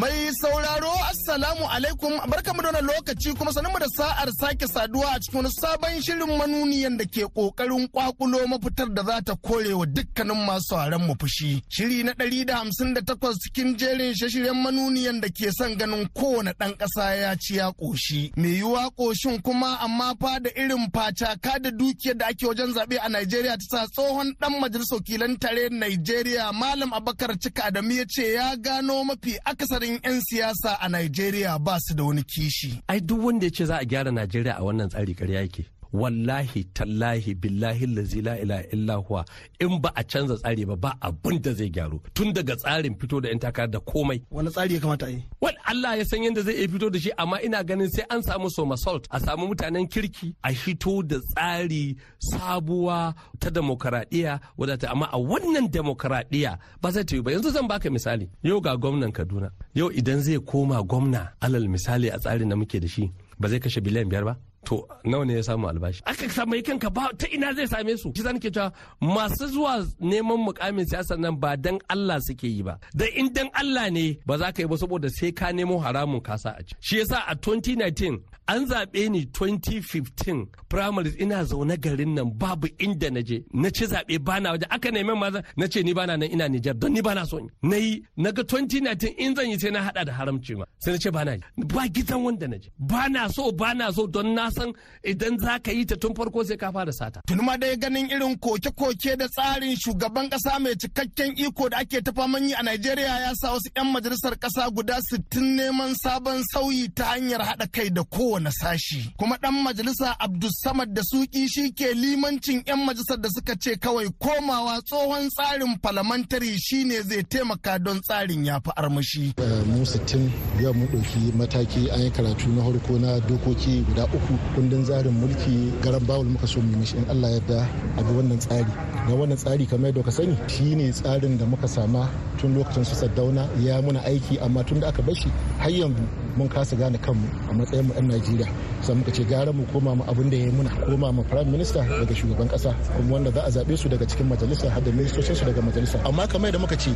Mai 0.01 0.21
sauraro 0.41 0.93
Assalamu 1.11 1.65
alaikum 1.75 2.13
barkamu 2.31 2.50
wannan 2.73 2.87
lokaci 2.87 3.33
kuma 3.35 3.53
sanin 3.53 3.73
da 3.81 3.87
sa'ar 3.97 4.29
sake 4.41 4.67
saduwa 4.69 5.09
a 5.15 5.21
cikin 5.21 5.37
wani 5.39 5.51
sabon 5.51 6.03
shirin 6.03 6.39
manuniyan 6.39 6.97
da 6.99 7.05
ke 7.05 7.27
ƙoƙarin 7.27 7.89
kwakulo 7.91 8.47
mafitar 8.47 8.95
da 8.95 9.03
za 9.03 9.21
ta 9.23 9.35
kore 9.43 9.75
wa 9.75 9.87
dukkanin 9.87 10.47
masu 10.47 10.63
sauraron 10.71 11.07
mu 11.07 11.15
fushi. 11.19 11.63
Shiri 11.69 12.05
na 12.05 12.13
ɗari 12.13 12.47
da 12.47 12.59
hamsin 12.59 12.95
da 12.95 13.01
takwas 13.03 13.37
cikin 13.43 13.77
jerin 13.77 14.15
shashiren 14.15 14.55
manuniyan 14.63 15.21
da 15.21 15.29
ke 15.29 15.51
son 15.53 15.75
ganin 15.77 16.07
kowane 16.15 16.53
ɗan 16.55 16.77
ƙasa 16.79 17.15
ya 17.21 17.35
ci 17.37 17.57
ya 17.57 17.73
ƙoshi. 17.73 18.31
Mai 18.37 18.55
yiwuwa 18.61 18.91
ƙoshin 18.97 19.43
kuma 19.43 19.79
amma 19.83 20.15
fa 20.21 20.39
da 20.39 20.51
irin 20.55 20.87
facaka 20.95 21.59
da 21.59 21.71
dukiyar 21.71 22.19
da 22.19 22.27
ake 22.29 22.47
wajen 22.47 22.73
zaɓe 22.75 22.99
a 23.03 23.09
Najeriya 23.09 23.57
ta 23.59 23.67
sa 23.71 23.87
tsohon 23.87 24.31
ɗan 24.39 24.61
majalisar 24.61 24.99
wakilan 25.01 25.39
tare 25.41 25.69
Najeriya 25.71 26.53
Malam 26.55 26.93
Abakar 26.93 27.35
Cika 27.39 27.65
Adamu 27.71 27.93
ya 27.99 28.05
ce 28.07 28.33
ya 28.35 28.55
gano 28.57 29.03
mafi 29.05 29.39
akasarin 29.45 29.99
'yan 30.05 30.21
siyasa 30.23 30.79
a 30.81 30.89
Najeriya 30.89 31.59
ba 31.59 31.79
su 31.81 31.95
da 31.95 32.05
wani 32.05 32.23
kishi. 32.23 32.60
Ai 32.89 33.01
duk 33.01 33.21
wanda 33.25 33.47
ya 33.47 33.53
ce 33.53 33.65
za 33.65 33.77
a 33.79 33.85
gyara 33.85 34.11
najeriya 34.13 34.57
a 34.59 34.63
wannan 34.63 34.89
tsari 34.91 35.15
ƙarya 35.15 35.41
yake. 35.47 35.65
Wallahi 35.93 36.65
tallahi 36.73 37.35
billahi 37.35 37.87
lazi 37.87 38.23
la 38.23 38.39
ilaha 38.39 38.65
illa 38.73 38.95
huwa. 38.95 39.25
In 39.61 39.81
ba 39.81 39.91
a 39.95 40.03
canza 40.05 40.37
tsari 40.37 40.65
ba 40.67 40.77
ba 40.77 40.91
abin 41.01 41.39
da 41.43 41.53
zai 41.53 41.71
gyaru. 41.71 41.99
Tun 42.15 42.33
daga 42.37 42.55
tsarin 42.57 42.95
fito 42.99 43.21
da 43.23 43.29
yan 43.29 43.39
takara 43.39 43.69
da 43.75 43.81
komai. 43.81 44.19
Wani 44.31 44.51
tsari 44.51 44.75
ya 44.75 44.81
kamata 44.81 45.07
a 45.07 45.11
yi? 45.11 45.21
Wani 45.41 45.57
Allah 45.71 45.99
ya 45.99 46.05
san 46.05 46.23
yadda 46.25 46.43
zai 46.47 46.55
iya 46.55 46.69
fito 46.69 46.91
da 46.91 46.99
shi 46.99 47.11
amma 47.23 47.37
ina 47.47 47.65
ganin 47.69 47.89
sai 47.95 48.05
an 48.11 48.23
samu 48.23 48.49
soma 48.57 48.77
salt 48.85 49.05
a 49.11 49.19
samu 49.25 49.45
mutanen 49.49 49.87
kirki 49.93 50.29
a 50.43 50.51
fito 50.63 51.03
da 51.11 51.19
tsari 51.31 51.97
sabuwa 52.29 53.15
ta 53.41 53.49
demokaradiyya 53.51 54.33
wadata. 54.59 54.87
Amma 54.93 55.07
a 55.13 55.19
wannan 55.31 55.67
demokaradiyya 55.75 56.53
ba 56.83 56.89
zai 56.95 57.05
ta 57.09 57.13
yi 57.17 57.23
ba. 57.25 57.31
Yanzu 57.33 57.51
zan 57.55 57.67
baka 57.71 57.89
misali. 57.91 58.27
Yau 58.43 58.61
ga 58.61 58.73
gwamnan 58.77 59.13
Kaduna. 59.13 59.49
Yau 59.75 59.89
idan 59.99 60.21
zai 60.27 60.39
koma 60.51 60.79
gwamna 60.91 61.23
alal 61.45 61.67
misali 61.75 62.09
a 62.11 62.19
tsarin 62.23 62.49
da 62.51 62.57
muke 62.61 62.79
da 62.81 62.89
shi 62.95 63.05
ba 63.41 63.47
zai 63.49 63.61
kashe 63.61 63.81
biliyan 63.81 64.09
biyar 64.11 64.25
ba? 64.29 64.35
To 64.65 64.87
nawa 65.05 65.25
ne 65.27 65.35
ya 65.35 65.43
samu 65.43 65.69
albashi? 65.69 66.03
Aka 66.07 66.29
samu 66.29 66.63
kanka 66.63 66.91
ba 66.91 67.09
ta 67.19 67.27
ina 67.33 67.53
zai 67.55 67.67
same 67.67 67.97
su? 67.97 68.13
Shi 68.15 68.23
ke 68.23 68.51
cewa 68.51 68.73
masu 69.01 69.47
zuwa 69.49 69.87
neman 70.01 70.39
mukamin 70.45 70.87
siyasa 70.87 71.17
nan 71.19 71.37
ba 71.37 71.57
dan 71.57 71.79
Allah 71.89 72.21
suke 72.21 72.45
yi 72.45 72.63
ba. 72.63 72.79
Da 72.95 73.07
in 73.15 73.33
dan 73.33 73.49
Allah 73.55 73.91
ne 73.91 74.19
ba 74.27 74.39
za 74.39 74.53
ka 74.53 74.63
yi 74.63 74.69
ba 74.69 74.77
saboda 74.77 75.09
sai 75.11 75.33
ka 75.33 75.51
nemo 75.53 75.79
haramun 75.81 76.23
kasa 76.23 76.51
a 76.59 76.63
ci 76.63 76.75
shi 76.81 76.99
yasa 77.01 77.25
a 77.27 77.35
2019 77.35 78.21
an 78.49 78.67
zaɓe 78.67 79.09
ni 79.11 79.25
2015 79.27 80.47
primaries 80.69 81.17
ina 81.19 81.45
zaune 81.45 81.77
garin 81.81 82.15
nan 82.15 82.31
babu 82.41 82.69
inda 82.79 83.11
na 83.11 83.21
je. 83.23 83.45
Na 83.53 83.71
ci 83.71 83.85
zaɓe 83.87 84.19
bana 84.19 84.51
waje. 84.53 84.67
Aka 84.71 84.91
neman 84.91 85.19
maza 85.19 85.43
na 85.57 85.67
ce 85.67 85.83
ni 85.83 85.95
bana 85.95 86.17
nan 86.17 86.29
ina 86.31 86.49
Nijar 86.49 86.75
don 86.75 86.93
ni 86.93 87.01
bana 87.01 87.25
so 87.27 87.39
na 87.63 87.77
yi 87.77 88.03
na 88.17 88.31
ga 88.33 88.43
2019 88.43 89.15
in 89.19 89.35
zan 89.37 89.49
yi 89.51 89.59
sai 89.59 89.71
na 89.71 89.81
hada 89.83 90.05
da 90.05 90.13
haramci 90.13 90.57
ma. 90.59 90.65
Sai 90.79 90.93
na 90.93 90.99
ce 90.99 91.11
bana 91.11 91.37
ba 91.57 91.89
gidan 91.89 92.23
wanda 92.25 92.47
na 92.49 92.57
je. 92.59 92.69
Bana 92.79 93.29
so 93.31 93.53
bana 93.53 93.93
so 93.93 94.07
don 94.07 94.35
na 94.35 94.50
san 94.57 94.73
idan 95.05 95.39
za 95.39 95.59
ka 95.65 95.71
yi 95.73 95.85
ta 95.87 95.97
tun 96.01 96.15
farko 96.15 96.45
sai 96.49 96.57
ka 96.57 96.69
fara 96.75 96.93
sata. 96.93 97.21
Tun 97.27 97.41
ma 97.45 97.55
dai 97.57 97.77
ganin 97.83 98.11
irin 98.11 98.37
koke-koke 98.39 99.13
da 99.21 99.27
tsarin 99.29 99.77
shugaban 99.83 100.27
kasa 100.33 100.59
mai 100.63 100.75
cikakken 100.81 101.33
iko 101.45 101.69
da 101.73 101.79
ake 101.83 101.99
ta 102.05 102.13
faman 102.17 102.45
yi 102.49 102.55
a 102.55 102.63
Najeriya 102.63 103.15
ya 103.25 103.33
sa 103.41 103.53
wasu 103.53 103.69
'yan 103.77 103.89
majalisar 103.93 104.35
kasa 104.43 104.71
guda 104.71 104.97
60 105.01 105.41
neman 105.57 105.93
sabon 106.03 106.41
sauyi 106.53 106.89
ta 106.97 107.05
hanyar 107.15 107.41
haɗa 107.49 107.67
kai 107.75 107.89
da 107.97 108.03
kowane 108.15 108.51
sashi. 108.61 109.01
Kuma 109.19 109.37
ɗan 109.43 109.57
majalisa 109.65 110.09
Abdulsamad 110.25 110.91
da 110.97 111.03
Suki 111.11 111.49
shi 111.53 111.73
ke 111.79 111.89
limancin 111.95 112.63
'yan 112.67 112.81
majalisar 112.87 113.19
da 113.23 113.29
suka 113.35 113.55
ce 113.63 113.77
kawai 113.85 114.09
komawa 114.25 114.75
tsohon 114.89 115.29
tsarin 115.35 115.75
falamantari 115.83 116.51
shine 116.67 116.97
zai 117.09 117.23
taimaka 117.31 117.79
don 117.85 118.01
tsarin 118.01 118.45
ya 118.49 118.61
fi 118.65 118.71
armashi. 118.77 119.25
Mu 119.67 119.85
60 119.85 120.31
yau 120.63 120.73
mu 120.75 120.87
ɗauki 120.93 121.33
mataki 121.39 121.91
an 121.95 122.01
yi 122.03 122.11
karatu 122.11 122.49
na 122.49 122.63
farko 122.65 122.99
na 122.99 123.21
dokoki 123.21 123.85
guda 123.89 124.05
uku 124.05 124.35
kundin 124.55 124.83
tsarin 124.85 125.13
mulki 125.15 125.73
garan 125.83 126.03
bawul 126.07 126.27
muka 126.27 126.47
so 126.47 126.61
mu 126.61 126.77
mishi 126.79 126.97
in 126.97 127.05
Allah 127.11 127.29
yadda 127.39 127.61
a 127.97 128.03
bi 128.03 128.11
wannan 128.17 128.39
tsari. 128.39 128.73
Na 129.09 129.15
wannan 129.15 129.37
tsari 129.39 129.67
kamar 129.67 129.91
yadda 129.91 130.05
ka 130.05 130.11
sani 130.11 130.37
shine 130.49 130.93
tsarin 130.93 131.39
da 131.39 131.45
muka 131.47 131.69
sama 131.69 132.09
tun 132.39 132.55
lokacin 132.55 132.85
su 132.85 132.95
saddauna 132.95 133.49
ya 133.63 133.81
muna 133.83 134.01
aiki 134.05 134.39
amma 134.43 134.63
tun 134.65 134.81
da 134.81 134.89
aka 134.89 135.03
bar 135.03 135.15
shi 135.15 135.29
har 135.59 135.71
yanzu 135.71 136.03
mun 136.37 136.49
kasa 136.49 136.77
gane 136.77 136.99
kanmu 136.99 137.29
a 137.51 137.53
matsayin 137.55 137.85
mu 137.87 137.93
'yan 137.95 138.07
Najeriya. 138.11 138.49
Sai 138.83 138.95
muka 138.95 139.11
ce 139.13 139.23
gara 139.25 139.53
mu 139.53 139.65
koma 139.73 139.95
mu 139.95 140.05
abin 140.11 140.31
da 140.31 140.37
ya 140.37 140.51
muna 140.53 140.71
koma 140.87 141.13
mu 141.13 141.23
prime 141.25 141.51
minister 141.53 141.83
daga 141.85 142.15
shugaban 142.15 142.49
kasa 142.49 142.71
kuma 142.97 143.13
wanda 143.15 143.31
za 143.31 143.41
a 143.45 143.51
zaɓe 143.51 143.77
su 143.77 143.89
daga 143.89 144.07
cikin 144.07 144.27
majalisa 144.29 144.71
har 144.71 144.81
da 144.83 144.91
ministocin 144.91 145.35
su 145.37 145.45
daga 145.45 145.61
majalisa. 145.63 145.99
Amma 146.09 146.27
kamar 146.27 146.49
yadda 146.51 146.59
muka 146.61 146.77
ce 146.77 146.91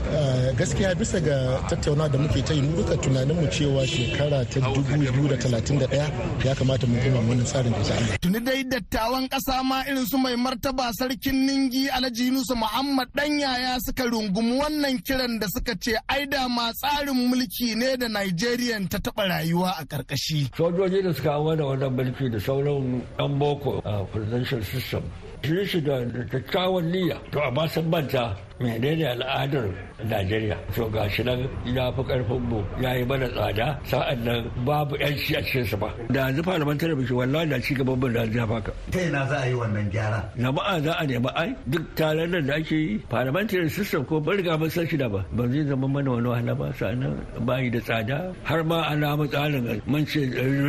gaskiya 0.59 0.95
bisa 0.99 1.21
ga 1.21 1.37
tattaunawa 1.69 2.09
da 2.13 2.19
muke 2.19 2.41
ta 2.47 2.53
yi 2.55 2.63
mu 2.63 2.77
duka 2.77 2.97
tunanin 2.97 3.37
mu 3.37 3.47
cewa 3.51 3.83
shekara 3.87 4.45
ta 4.51 4.61
2031 4.61 6.45
ya 6.45 6.55
kamata 6.55 6.87
mu 6.87 6.97
koma 7.05 7.21
wannan 7.35 7.47
tsarin 7.47 7.73
da 7.73 7.83
ta 7.89 8.19
Tuni 8.23 8.41
dai 8.47 8.63
dattawan 8.73 9.27
kasa 9.33 9.63
ma 9.69 9.79
irin 9.89 10.07
su 10.11 10.17
mai 10.19 10.37
martaba 10.37 10.87
sarkin 10.99 11.39
Ningi 11.47 11.85
Alhaji 11.97 12.25
Yunusu 12.31 12.55
Muhammad 12.57 13.09
dan 13.15 13.39
yaya 13.39 13.79
suka 13.85 14.05
rungumi 14.13 14.55
wannan 14.61 14.97
kiran 15.07 15.35
da 15.41 15.47
suka 15.55 15.75
ce 15.85 15.93
ai 16.09 16.27
da 16.33 16.49
ma 16.49 16.71
tsarin 16.81 17.19
mulki 17.31 17.75
ne 17.81 17.91
da 18.01 18.07
Nigerian 18.09 18.85
ta 18.91 18.99
taba 19.05 19.25
rayuwa 19.31 19.71
a 19.81 19.85
karkashi. 19.91 20.41
Sojoji 20.57 21.03
da 21.03 21.13
suka 21.13 21.31
hawa 21.33 21.57
da 21.57 21.65
wannan 21.65 21.93
mulki 21.97 22.27
da 22.33 22.39
sauran 22.47 23.03
'yan 23.19 23.33
boko 23.39 23.73
a 23.85 24.05
presidential 24.13 24.63
system 24.73 25.03
sun 25.45 25.67
shi 25.67 25.81
da 25.87 25.97
kyakkyawan 26.31 26.85
niyya 26.93 27.17
to 27.33 27.39
amma 27.43 27.69
sun 27.69 27.87
manta 27.91 28.25
menene 28.61 29.07
al'adar 29.15 29.67
Najeriya? 30.05 30.57
To 30.75 30.89
ga 30.91 31.09
shi 31.09 31.23
nan 31.25 31.49
ya 31.65 31.91
fi 31.93 32.03
ƙarfin 32.03 32.41
mu 32.49 32.63
ya 32.83 32.93
yi 32.95 33.05
mana 33.05 33.29
tsada. 33.29 33.79
Sa'an 33.87 34.25
nan 34.25 34.51
babu 34.67 34.97
yanci 34.99 35.35
a 35.39 35.43
cikin 35.43 35.65
sa 35.67 35.77
ba. 35.77 35.89
Da 36.11 36.29
yanzu 36.29 36.43
parliamentary 36.45 36.95
bishi 36.95 37.15
wallahi 37.15 37.49
da 37.49 37.59
ci 37.61 37.75
gaban 37.75 38.13
da 38.13 38.23
ya 38.25 38.47
faka 38.47 38.73
ta 38.91 38.99
ina 39.01 39.27
za 39.29 39.39
a 39.43 39.47
yi 39.49 39.55
wannan 39.55 39.91
gyara? 39.91 40.21
Jama'a 40.37 40.83
za 40.85 40.93
a 40.99 41.07
nemi 41.07 41.29
ai 41.35 41.57
duk 41.71 41.83
taron 41.97 42.31
nan 42.31 42.47
da 42.47 42.55
ake 42.55 42.73
yi 42.73 42.99
parliamentary 43.09 43.69
system 43.71 44.05
ko 44.05 44.21
ban 44.21 44.37
riga 44.37 44.59
mun 44.59 44.69
san 44.71 44.87
shi 44.87 44.97
da 44.97 45.09
ba. 45.09 45.25
Ba 45.33 45.49
zai 45.49 45.65
zama 45.67 45.89
mana 45.89 46.11
wani 46.11 46.29
wahala 46.29 46.55
ba 46.59 46.73
sa'an 46.79 46.99
nan 47.01 47.27
bayi 47.47 47.71
da 47.71 47.81
tsada. 47.81 48.35
Har 48.45 48.63
ma 48.65 48.83
ana 48.91 49.17
mu 49.17 49.27
tsarin 49.27 49.81
mun 49.87 50.05
ce 50.07 50.21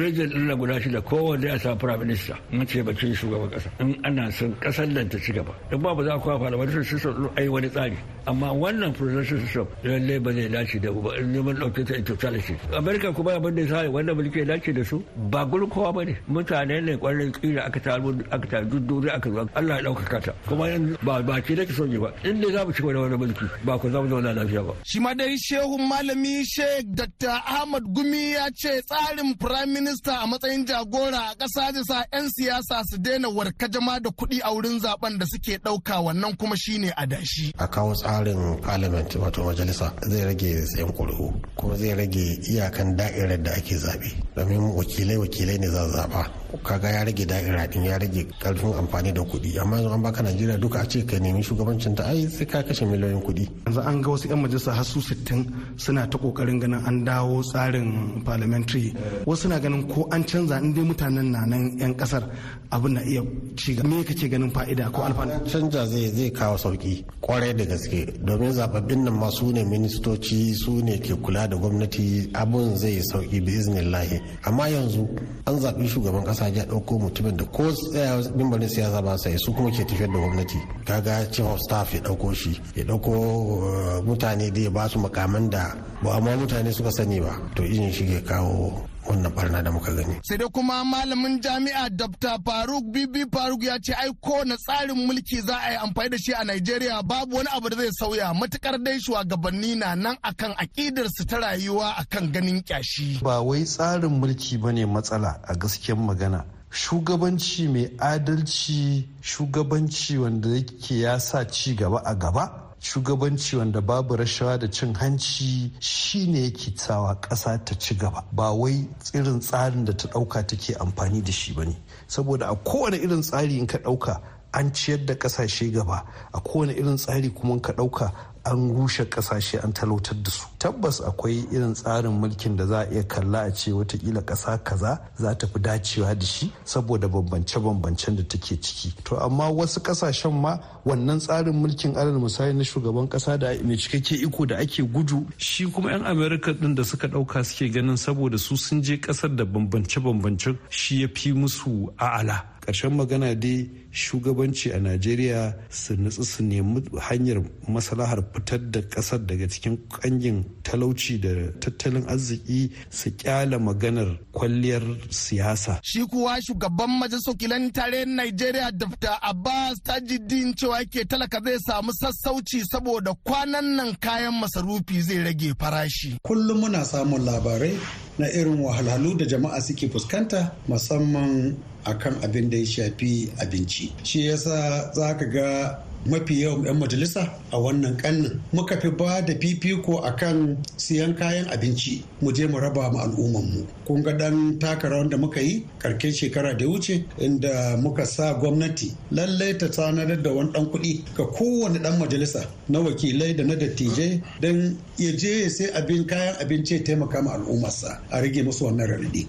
region 0.01 0.29
din 0.29 0.47
na 0.47 0.55
guda 0.55 0.79
shida 0.79 1.01
kowanne 1.01 1.43
ya 1.49 1.57
samu 1.57 1.77
prime 1.79 1.99
minister. 1.99 2.37
Mun 2.51 2.65
ce 2.67 2.81
bakin 2.81 3.13
shugaban 3.13 3.49
kasa 3.51 3.69
in 3.79 3.99
ana 4.05 4.31
son 4.31 4.55
ƙasar 4.61 4.87
nan 4.87 5.09
ta 5.09 5.17
ci 5.17 5.33
gaba. 5.33 5.51
In 5.71 5.81
ba 5.81 5.93
ba 5.95 6.03
za 6.03 6.13
a 6.15 6.19
kawo 6.19 6.39
parliamentary 6.39 6.85
system 6.85 7.29
ai 7.37 7.47
wani 7.49 7.69
tsari. 7.75 7.97
Amma 8.27 8.49
wannan 8.61 8.91
presidential 8.97 9.37
system 9.45 9.67
lallai 9.83 10.17
ba 10.25 10.31
zai 10.33 10.47
dace 10.49 10.79
da 10.81 10.89
ba. 10.91 11.11
Neman 11.21 11.55
ɗauke 11.61 11.81
ta 11.85 11.93
totality. 12.01 12.55
America 12.73 13.13
kuma 13.13 13.31
abin 13.37 13.55
da 13.55 13.61
ya 13.61 13.67
sa 13.69 13.89
wanda 13.91 14.13
mulki 14.15 14.39
ya 14.41 14.45
dace 14.45 14.73
da 14.73 14.83
su 14.83 15.03
ba 15.29 15.45
gurin 15.45 15.69
kowa 15.69 15.91
ba 15.93 16.01
ne. 16.05 16.15
Mutane 16.27 16.81
ne 16.81 16.97
kwarin 16.97 17.31
kira 17.31 17.65
aka 17.69 17.79
ta 17.79 17.91
aka 18.35 18.47
ta 18.49 18.57
dudduri 18.65 19.09
aka 19.13 19.29
zo. 19.29 19.45
Allah 19.55 19.77
ya 19.77 19.83
ɗaukaka 19.89 20.19
ta. 20.25 20.31
Kuma 20.47 20.65
ba 21.03 21.21
ba 21.21 21.41
ke 21.41 21.53
nake 21.55 21.71
son 21.77 21.91
ba. 22.01 22.09
In 22.23 22.41
dai 22.41 22.51
za 22.51 22.65
mu 22.65 22.71
ci 22.73 22.81
da 22.81 22.99
wani 22.99 23.17
mulki 23.17 23.45
ba 23.63 23.77
ku 23.77 23.89
za 23.91 24.01
mu 24.01 24.09
zauna 24.09 24.33
lafiya 24.33 24.63
ba. 24.65 24.73
shi 24.95 24.99
ma 24.99 25.13
dai 25.13 25.35
shehun 25.37 25.81
malami 25.89 26.43
sheikh 26.45 26.85
dr 26.95 27.29
ahmad 27.57 27.83
gumi 27.95 28.31
ya 28.33 28.49
ce 28.55 28.81
tsarin 28.87 29.35
prime 29.37 29.73
minister 29.73 30.11
a 30.13 30.25
matsayin 30.27 30.65
jagora 30.65 31.21
a 31.31 31.35
ƙasa 31.35 31.73
da 31.73 31.81
sa 31.83 32.05
'yan 32.13 32.29
siyasa 32.29 32.81
su 32.89 32.97
daina 32.97 33.29
warkajama 33.29 33.99
da 33.99 34.09
kuɗi 34.09 34.39
a 34.43 34.49
wurin 34.53 34.79
zaɓen 34.79 35.17
da 35.19 35.25
suke 35.25 35.57
ɗauka. 35.61 35.95
Wannan 36.05 36.37
kuma 36.37 36.55
shine 36.57 36.91
adashi. 36.95 37.51
A 37.65 37.67
kawo 37.67 37.93
tsarin 37.97 38.61
parliament 38.61 39.09
wato 39.17 39.43
majalisa 39.43 39.89
zai 40.05 40.23
rage 40.25 40.53
tsayin 40.69 40.91
ƙuri'u 40.93 41.33
kuma 41.55 41.75
zai 41.77 41.93
rage 41.97 42.37
iyakan 42.49 42.95
da'irar 42.95 43.41
da 43.41 43.51
ake 43.57 43.75
zaɓe. 43.75 44.09
Domin 44.35 44.61
wakilai 44.77 45.17
wakilai 45.17 45.57
ne 45.57 45.67
za 45.67 45.87
zaɓa. 45.89 46.21
Kaga 46.63 46.89
ya 46.89 47.03
rage 47.03 47.25
da'ira 47.25 47.67
din 47.67 47.83
ya 47.85 47.97
rage 47.97 48.27
ƙarfin 48.39 48.73
amfani 48.77 49.11
da 49.13 49.21
kuɗi. 49.21 49.57
Amma 49.59 49.77
yanzu 49.77 49.93
an 49.93 50.01
baka 50.01 50.21
najeriya 50.21 50.57
duka 50.61 50.79
a 50.81 50.85
ce 50.85 51.03
ka 51.05 51.17
nemi 51.19 51.41
shugabancin 51.41 51.95
ta 51.95 52.03
ai 52.05 52.27
sai 52.29 52.45
ka 52.45 52.61
kashe 52.61 52.85
miliyoyin 52.85 53.21
kuɗi. 53.25 53.49
Yanzu 53.65 53.81
an 53.81 54.01
ga 54.01 54.09
wasu 54.11 54.27
'yan 54.29 54.39
majalisa 54.41 54.71
har 54.71 54.85
su 54.85 55.01
sittin 55.01 55.41
suna 55.75 56.05
ta 56.07 56.17
ƙoƙarin 56.17 56.59
ganin 56.61 56.85
an 56.85 57.03
dawo 57.05 57.41
tsarin 57.41 58.21
parliamentary. 58.23 58.93
Wasu 59.25 59.49
na 59.49 59.57
ganin 59.59 59.87
ko 59.89 60.07
an 60.11 60.23
canza 60.23 60.57
in 60.61 60.73
dai 60.73 60.83
mutanen 60.83 61.31
na 61.31 61.45
nan 61.45 61.77
'yan 61.79 61.95
ƙasar 61.95 62.29
abin 62.71 62.93
na 62.93 63.01
iya 63.01 63.21
ci 63.57 63.73
me 63.83 64.03
kake 64.03 64.29
ganin 64.29 64.51
fa'ida 64.51 64.91
ko 64.93 65.01
alfanu? 65.01 65.33
Canja 65.49 65.85
zai 65.87 66.11
zai 66.13 66.29
kawo 66.31 66.55
sauƙi 66.57 67.03
ƙwarai 67.21 67.54
da 67.55 67.65
gaske. 67.65 68.05
Domin 68.23 68.51
zababbin 68.51 69.03
nan 69.03 69.13
ma 69.13 69.29
su 69.31 69.51
ne 69.51 69.63
ministoci 69.63 70.53
su 70.55 70.81
ne 70.83 70.97
ke 70.99 71.13
kula 71.21 71.47
da 71.47 71.55
gwamnati. 71.57 72.29
Abun 72.33 72.75
zai 72.77 73.01
sauƙi 73.11 73.41
bi 73.45 73.51
iznillahi 73.51 74.21
amma 74.43 74.67
yanzu 74.69 75.07
an 75.45 75.59
zaɓi 75.59 75.87
shugaban 75.87 76.23
ƙasa 76.25 76.47
ya 76.55 76.65
ɗauko 76.65 76.99
mutumin 76.99 77.37
da 77.37 77.45
ko 77.45 77.71
tsaya 77.71 78.21
mimbarin 78.35 78.69
siyasa 78.69 79.01
ba 79.01 79.17
sai 79.17 79.37
su 79.37 79.53
kuma 79.53 79.71
ke 79.71 79.83
tafiyar 79.85 80.11
da 80.11 80.19
gwamnati. 80.19 80.57
Kaga 80.85 81.27
chief 81.31 81.45
of 81.45 81.59
staff 81.59 81.93
ya 81.93 81.99
ɗauko 82.01 82.33
shi 82.33 82.59
ya 82.75 82.83
ɗauko 82.83 84.03
mutane 84.05 84.51
da 84.51 84.61
ya 84.61 84.69
ba 84.69 84.87
su 84.89 84.99
makaman 84.99 85.49
da 85.49 85.75
ba 86.03 86.15
amma 86.17 86.35
mutane 86.37 86.71
suka 86.73 86.91
sani 86.91 87.19
ba. 87.19 87.35
To 87.55 87.63
izin 87.63 87.91
shi 87.91 88.05
ke 88.05 88.21
kawo 88.25 88.85
wannan 89.07 89.31
barna 89.35 89.61
da 89.63 89.71
muka 89.71 89.91
gani. 89.95 90.15
Sai 90.27 90.37
dai 90.37 90.47
kuma 90.55 90.83
malamin 90.83 91.39
jami'a 91.41 91.89
Dr. 91.89 92.37
Faruk 92.45 92.83
Bibi 92.93 93.25
Faruk 93.31 93.63
ya 93.63 93.77
ce 93.79 93.93
ai 93.93 94.11
kowane 94.21 94.55
tsarin 94.57 94.95
mulki 95.07 95.41
za 95.41 95.55
a 95.57 95.71
yi 95.71 95.77
amfani 95.77 96.09
da 96.09 96.17
shi 96.17 96.31
a 96.33 96.43
Najeriya 96.43 97.03
babu 97.03 97.35
wani 97.37 97.49
abu 97.55 97.69
da 97.69 97.75
zai 97.77 97.91
sauya 97.99 98.33
matuƙar 98.33 98.83
dai 98.83 98.99
shugabanni 98.99 99.75
na 99.77 99.95
nan 99.95 100.17
akan 100.23 100.53
akidar 100.57 101.07
su 101.15 101.25
ta 101.25 101.37
rayuwa 101.37 101.95
akan 101.97 102.31
ganin 102.31 102.61
kyashi. 102.63 103.19
Ba 103.23 103.41
wai 103.41 103.63
tsarin 103.63 104.19
mulki 104.19 104.57
ba 104.57 104.71
ne 104.71 104.85
matsala 104.85 105.39
a 105.47 105.53
gaskiyar 105.55 105.97
magana. 105.97 106.45
Shugabanci 106.71 107.67
mai 107.71 107.85
adalci 107.97 109.07
shugabanci 109.21 110.17
wanda 110.17 110.49
yake 110.49 110.99
ya 110.99 111.19
sa 111.19 111.45
ci 111.47 111.75
gaba 111.75 112.01
a 112.05 112.15
gaba. 112.15 112.64
Shugabanci 112.85 113.57
wanda 113.57 113.81
babu 113.81 114.15
rashawa 114.15 114.59
da 114.59 114.67
cin 114.67 114.93
hanci 114.93 115.71
shine 115.79 116.43
yake 116.43 116.77
sawa 116.77 117.15
ƙasa 117.21 117.57
ta 117.65 117.73
ci 117.79 117.95
gaba. 117.95 118.23
Ba 118.31 118.51
wai 118.53 118.87
irin 119.13 119.39
tsarin 119.39 119.85
da 119.85 119.93
ta 119.93 120.07
ɗauka 120.07 120.45
take 120.47 120.75
amfani 120.77 121.23
da 121.23 121.31
shi 121.31 121.53
ba 121.53 121.65
ne. 121.65 121.75
Saboda 122.07 122.47
a 122.51 122.55
kowane 122.55 123.01
irin 123.01 123.21
tsari 123.23 123.57
in 123.57 123.65
ka 123.65 123.79
ɗauka 123.79 124.21
an 124.55 124.71
ciyar 124.73 125.05
da 125.05 125.13
ƙasashe 125.15 125.71
gaba. 125.73 126.03
A 126.33 126.39
kowane 126.41 126.73
irin 126.73 126.97
tsari 126.97 127.29
kuma 127.29 127.59
ka 127.59 127.73
ɗauka 127.73 128.11
an 128.45 128.71
rushe 128.75 129.05
ƙasashe 129.05 129.63
an 129.63 129.73
talautar 129.73 130.21
da 130.23 130.29
su. 130.31 130.45
Tabbas 130.59 131.01
akwai 131.01 131.45
irin 131.51 131.73
tsarin 131.73 132.11
mulkin 132.19 132.55
da 132.55 132.65
za 132.65 132.79
a 132.81 132.85
iya 132.93 133.03
kalla 133.03 133.45
a 133.45 133.51
ce 133.51 133.71
wataƙila 133.71 134.21
ƙasa 134.23 134.63
kaza 134.63 134.99
za 135.17 135.33
ta 135.33 135.47
fi 135.47 135.59
dacewa 135.59 136.13
da 136.17 136.25
shi 136.25 136.51
saboda 136.63 137.07
bambance-bambancen 137.09 138.15
da 138.15 138.23
take 138.23 138.61
ciki. 138.61 138.93
To 139.03 139.17
amma 139.17 139.49
wasu 139.51 139.79
ƙasashen 139.81 140.31
ma 140.33 140.57
wannan 140.85 141.19
tsarin 141.19 141.53
mulkin 141.57 141.95
alal 141.97 142.19
misali 142.21 142.53
na 142.55 142.63
shugaban 142.63 143.07
ƙasa 143.09 143.39
da 143.39 143.47
mai 143.63 143.77
cikakke 143.77 144.21
iko 144.23 144.45
da 144.47 144.57
ake 144.57 144.83
gudu 144.93 145.25
shi 145.37 145.65
kuma 145.71 145.89
'yan 145.91 146.05
amerika 146.05 146.53
din 146.53 146.75
da 146.75 146.83
suka 146.83 147.07
ɗauka 147.07 147.43
suke 147.43 147.73
ganin 147.73 147.97
saboda 147.97 148.37
su 148.37 148.55
sun 148.57 148.81
je 148.83 148.97
ƙasar 148.97 149.35
da 149.35 149.43
bambance-bambance 149.45 150.55
shi 150.69 151.01
ya 151.01 151.07
fi 151.15 151.33
musu 151.33 151.89
a'ala. 151.97 152.45
Ƙarshen 152.61 152.93
magana 152.97 153.33
dai 153.39 153.69
shugabanci 153.95 154.71
a 154.75 154.79
najeriya 154.79 155.55
su 155.69 155.95
nutsu 155.95 156.23
su 156.25 156.43
nemi 156.43 156.81
hanyar 156.99 157.41
maslahar 157.67 158.19
fitar 158.33 158.59
da 158.71 158.81
ƙasar 158.81 159.25
daga 159.25 159.47
cikin 159.47 159.77
ƙangin 159.89 160.43
talauci 160.63 161.17
da 161.21 161.29
tattalin 161.59 162.03
arziki 162.07 162.71
su 162.89 163.09
kyala 163.17 163.57
maganar 163.59 164.19
kwalliyar 164.31 164.83
siyasa. 165.09 165.79
Shi 165.83 166.03
kuwa 166.05 166.41
shugaban 166.41 166.89
majalisar 166.99 167.31
wakilan 167.33 167.71
tarayyar 167.71 168.07
najeriya 168.07 168.71
dr. 168.71 169.17
Abbas 169.21 169.79
tajiddin 169.83 170.53
cewa 170.55 170.83
ke 170.91 171.05
talaka 171.07 171.39
zai 171.43 171.57
samu 171.59 171.91
sassauci 171.93 172.65
saboda 172.65 173.13
kwanan 173.23 173.75
nan 173.75 173.95
kayan 173.99 174.33
masarufi 174.33 175.01
zai 175.01 175.23
rage 175.23 175.53
farashi. 175.59 176.19
Kullum 176.23 176.59
muna 176.59 176.83
samun 176.85 177.21
labarai 177.25 177.77
na 178.19 178.27
irin 178.27 178.59
wahalhalu 178.59 179.17
da 179.17 179.25
jama'a 179.25 179.61
suke 179.61 179.87
fuskanta 179.89 180.51
musamman 180.67 181.55
akan 181.85 182.13
abin 182.25 182.49
da 182.49 182.57
ya 182.57 182.65
shafi 182.65 183.29
abinci. 183.39 183.84
Shi. 184.03 184.27
Yasa 184.27 184.91
za 184.93 185.13
ka 185.17 185.25
ga 185.25 185.79
mafi 186.05 186.41
yawan 186.41 186.65
'yan 186.65 186.77
majalisa 186.77 187.29
a 187.51 187.57
wannan 187.57 187.97
kannin 187.97 188.39
muka 188.53 188.77
fi 188.81 188.89
ba 188.89 189.21
da 189.25 189.33
fifiko 189.33 189.97
akan 190.05 190.57
siyan 190.77 191.15
kayan 191.17 191.47
abinci 191.49 192.03
mu 192.21 192.31
je 192.31 192.47
mu 192.47 192.59
raba 192.59 192.91
mu 192.91 192.99
al'umman 192.99 193.45
mu 193.53 193.61
kun 193.85 194.03
ga 194.03 194.13
dan 194.13 194.59
taka 194.59 194.89
rawan 194.89 195.09
da 195.09 195.17
muka 195.17 195.41
yi 195.41 195.65
karken 195.79 196.11
shekara 196.13 196.53
da 196.57 196.65
wuce 196.67 197.05
inda 197.17 197.77
muka 197.81 198.05
sa 198.05 198.33
gwamnati 198.39 198.91
lallai 199.11 199.57
ta 199.57 199.67
tsanadar 199.69 200.21
da 200.21 200.31
wani 200.31 200.51
dan 200.53 200.65
kuɗi 200.71 201.03
ga 201.17 201.23
kowane 201.25 201.79
dan 201.81 201.97
majalisa 201.99 202.45
na 202.69 202.79
wakilai 202.79 203.33
da 203.35 203.43
na 203.43 203.55
dattijai 203.55 204.21
don 204.41 204.77
ya 204.97 205.11
je 205.11 205.43
ya 205.43 205.49
sai 205.49 205.67
abin 205.73 206.05
kayan 206.07 206.35
abinci 206.41 206.73
ya 206.75 206.83
taimaka 206.83 207.21
ma 207.21 207.33
al'ummarsa 207.33 207.99
a 208.11 208.21
rage 208.21 208.43
musu 208.43 208.65
wannan 208.65 208.87
raɗaɗi. 208.87 209.23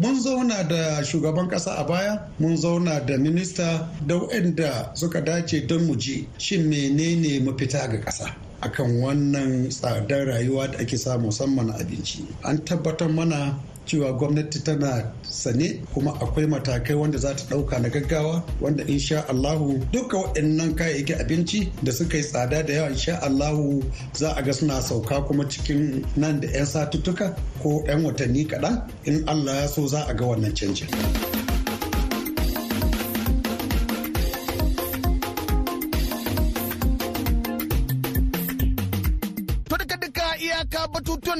Mun 0.00 0.20
zauna 0.20 0.62
da 0.68 1.02
shugaban 1.04 1.48
ƙasa 1.48 1.72
a 1.78 1.84
baya 1.84 2.18
mun 2.38 2.56
zauna 2.56 3.00
da 3.06 3.16
minista 3.18 3.88
da 4.06 4.14
waɗanda 4.14 4.96
suka 4.96 5.20
dace 5.20 5.66
don 5.70 5.86
mu 5.86 5.94
ji 5.96 6.26
shin 6.38 6.66
menene 6.68 7.40
mafita 7.40 7.86
ga 7.88 8.00
ƙasa 8.00 8.34
akan 8.60 9.00
wannan 9.02 9.68
tsadar 9.70 10.26
rayuwa 10.26 10.66
da 10.70 10.78
ake 10.78 10.96
samu 10.98 11.26
musamman 11.30 11.70
abinci 11.70 12.26
an 12.42 12.58
tabbatar 12.64 13.08
mana 13.08 13.54
cewa 13.86 14.12
gwamnati 14.12 14.64
tana 14.64 15.12
sane 15.22 15.80
kuma 15.94 16.10
akwai 16.20 16.46
matakai 16.46 16.94
wanda 16.96 17.18
za 17.18 17.34
ta 17.36 17.44
ɗauka 17.44 17.78
na 17.82 17.88
gaggawa 17.88 18.42
wanda 18.60 18.84
insha 18.84 19.28
Allahu 19.28 19.78
duka 19.92 20.16
waɗannan 20.18 20.74
kayayyakin 20.74 21.20
abinci 21.20 21.72
da 21.82 21.92
suka 21.92 22.16
yi 22.16 22.22
tsada 22.24 22.62
da 22.66 22.72
yawa 22.74 22.90
insha 22.90 23.16
Allahu 23.22 23.82
za 24.12 24.32
a 24.36 24.42
ga 24.42 24.52
suna 24.52 24.82
sauka 24.82 25.22
kuma 25.26 25.44
cikin 25.48 26.04
nan 26.16 26.40
da 26.40 26.48
'yan 26.48 26.66
satuttuka 26.66 27.36
ko 27.62 27.84
'yan 27.86 28.04
watanni 28.04 28.44
kaɗan 28.44 28.82
in 29.04 29.22
Allah 29.28 29.54
ya 29.54 29.66
so 29.68 29.86
za 29.86 30.02
a 30.08 30.14
ga 30.14 30.24
wannan 30.26 30.52
canjin. 30.54 31.39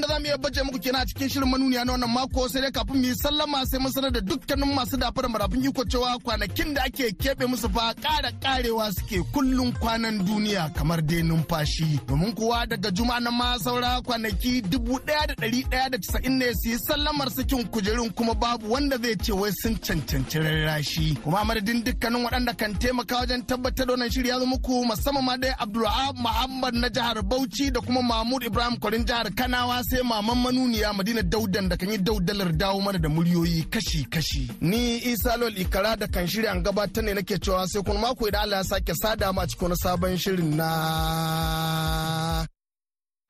the 0.00 0.09
mu 0.22 0.38
baje 0.42 0.62
muku 0.62 0.78
kenan 0.78 1.02
a 1.02 1.06
cikin 1.06 1.28
shirin 1.28 1.48
manuniya 1.50 1.84
na 1.84 1.92
wannan 1.92 2.10
mako. 2.14 2.48
Sai 2.48 2.60
dai 2.60 2.70
kafin 2.70 2.96
mu 3.00 3.04
yi 3.06 3.14
sallama 3.14 3.60
sai 3.66 3.78
mun 3.82 3.92
sanar 3.94 4.12
da 4.12 4.20
dukkanin 4.20 4.72
masu 4.76 4.96
dafa 4.96 5.22
da 5.22 5.28
marafin 5.28 5.64
iko 5.64 5.82
cewa 5.84 6.18
kwanakin 6.24 6.74
da 6.74 6.82
ake 6.84 7.06
keɓe 7.22 7.44
musu 7.50 7.68
fa 7.74 7.94
ƙara 8.02 8.30
ƙarewa 8.42 8.92
suke 8.96 9.18
kullun 9.32 9.72
kwanan 9.80 10.16
duniya 10.26 10.72
kamar 10.76 11.00
dai 11.02 11.22
numfashi. 11.22 12.00
Domin 12.06 12.32
kuwa 12.34 12.66
daga 12.66 12.90
juma'a 12.90 13.20
na 13.20 13.30
ma 13.30 13.56
saura 13.58 14.00
kwanaki 14.02 14.62
dubu 14.62 14.98
ɗaya 15.06 15.26
da 15.28 15.34
ɗari 15.34 15.60
ɗaya 15.70 15.90
da 15.90 15.98
casa'in 15.98 16.38
ne 16.38 16.52
su 16.54 16.68
yi 16.70 16.76
sallamar 16.78 17.30
sakin 17.30 17.64
kujerun 17.72 18.10
kuma 18.14 18.34
babu 18.34 18.70
wanda 18.72 18.96
zai 19.02 19.14
ce 19.16 19.32
wai 19.32 19.50
sun 19.52 19.76
cancanci 19.76 20.38
rarrashi. 20.38 21.14
Kuma 21.22 21.44
madadin 21.44 21.82
dukkanin 21.84 22.24
waɗanda 22.24 22.56
kan 22.56 22.74
taimaka 22.78 23.16
wajen 23.20 23.42
tabbatar 23.46 23.86
da 23.86 23.92
wannan 23.92 24.10
shirya 24.10 24.38
zo 24.38 24.46
muku 24.46 24.84
musamman 24.84 25.24
ma 25.24 25.36
dai 25.36 25.52
abdulrahab 25.58 26.16
muhammad 26.16 26.74
na 26.74 26.88
jihar 26.88 27.22
bauchi 27.22 27.70
da 27.70 27.80
kuma 27.80 28.02
mahmud 28.02 28.42
ibrahim 28.42 28.76
kwarin 28.76 29.04
jihar 29.04 29.28
kanawa 29.34 29.82
sai 29.84 30.02
maman 30.10 30.38
manuniya 30.44 30.88
madina 30.98 31.22
daudan 31.32 31.66
da 31.70 31.76
kan 31.80 31.90
yi 31.92 31.98
daudalar 32.06 32.50
dawo 32.60 32.78
mana 32.84 32.98
da 33.04 33.08
muryoyi 33.16 33.60
kashi-kashi. 33.72 34.42
Ni 34.70 34.82
isa 35.12 35.32
lol 35.40 35.54
ikara 35.62 35.92
da 36.00 36.06
kan 36.14 36.26
shirya 36.30 36.52
gabatar 36.66 37.02
ne 37.04 37.12
nake 37.16 37.36
cewa 37.44 37.62
sai 37.72 37.82
kun 37.86 37.98
mako 38.02 38.22
idan 38.28 38.42
allah 38.44 38.58
ya 38.62 38.64
sake 38.70 38.92
sada 39.02 39.26
ma 39.36 39.42
cikin 39.50 39.74
sabon 39.82 40.14
shirin 40.22 40.50
na 40.58 40.70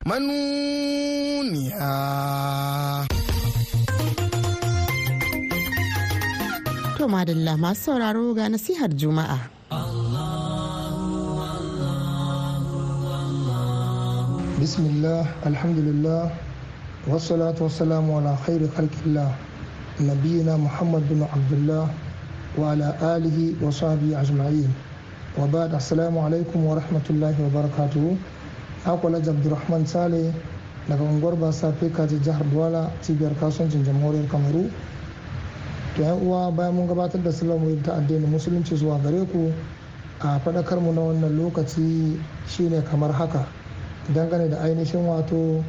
manuniya. 0.07 1.91
To 6.97 7.03
madalla 7.13 7.53
masu 7.63 7.81
sauraro 7.85 8.23
ga 8.37 8.45
nasihar 8.53 8.91
juma'a. 8.99 9.39
Bismillah 14.61 15.25
alhamdulillah 15.49 16.23
wasalatu 17.07 17.63
wasalamu 17.65 18.17
ala 18.21 18.37
khairu 18.45 18.67
khalqillah 18.77 19.33
nabiyina 19.99 20.53
muhammad 20.57 21.01
bin 21.09 21.23
abdullah 21.25 21.89
wa 22.57 22.71
ala 22.77 22.93
alihi 23.17 23.57
wa 23.61 23.71
sahbihi 23.73 24.13
ajma'in. 24.15 24.69
Wa 25.35 25.47
ba'd 25.49 25.73
assalamu 25.73 26.21
alaikum 26.21 26.61
wa 26.63 26.75
rahmatullahi 26.77 27.41
wa 27.41 27.49
barakatuhu 27.49 28.17
akwala 28.85 29.17
abdurrahman 29.17 29.81
sale 29.89 30.29
daga 30.87 31.01
unguwar 31.03 31.33
basa 31.41 31.73
kaji 31.73 32.19
jihar 32.21 32.43
duwala 32.53 32.91
cibiyar 33.01 33.33
kasuwancin 33.41 33.81
jamhuriyar 33.83 34.27
kamaru. 34.29 34.69
To 35.97 36.03
yan 36.05 36.21
uwa 36.21 36.51
bayan 36.53 36.75
mun 36.77 36.85
gabatar 36.87 37.17
da 37.23 37.31
salamu 37.33 37.81
ta 37.81 37.93
addinin 37.97 38.29
musulunci 38.29 38.75
zuwa 38.77 38.99
gare 39.01 39.25
ku 39.25 39.49
a 40.21 40.37
faɗakar 40.45 40.77
mu 40.79 40.93
na 40.93 41.01
wannan 41.01 41.33
lokaci 41.33 42.19
shine 42.47 42.77
kamar 42.85 43.09
haka. 43.11 43.47
Dangane 44.13 44.49
da 44.53 44.57
ainihin 44.61 45.01
wato 45.09 45.63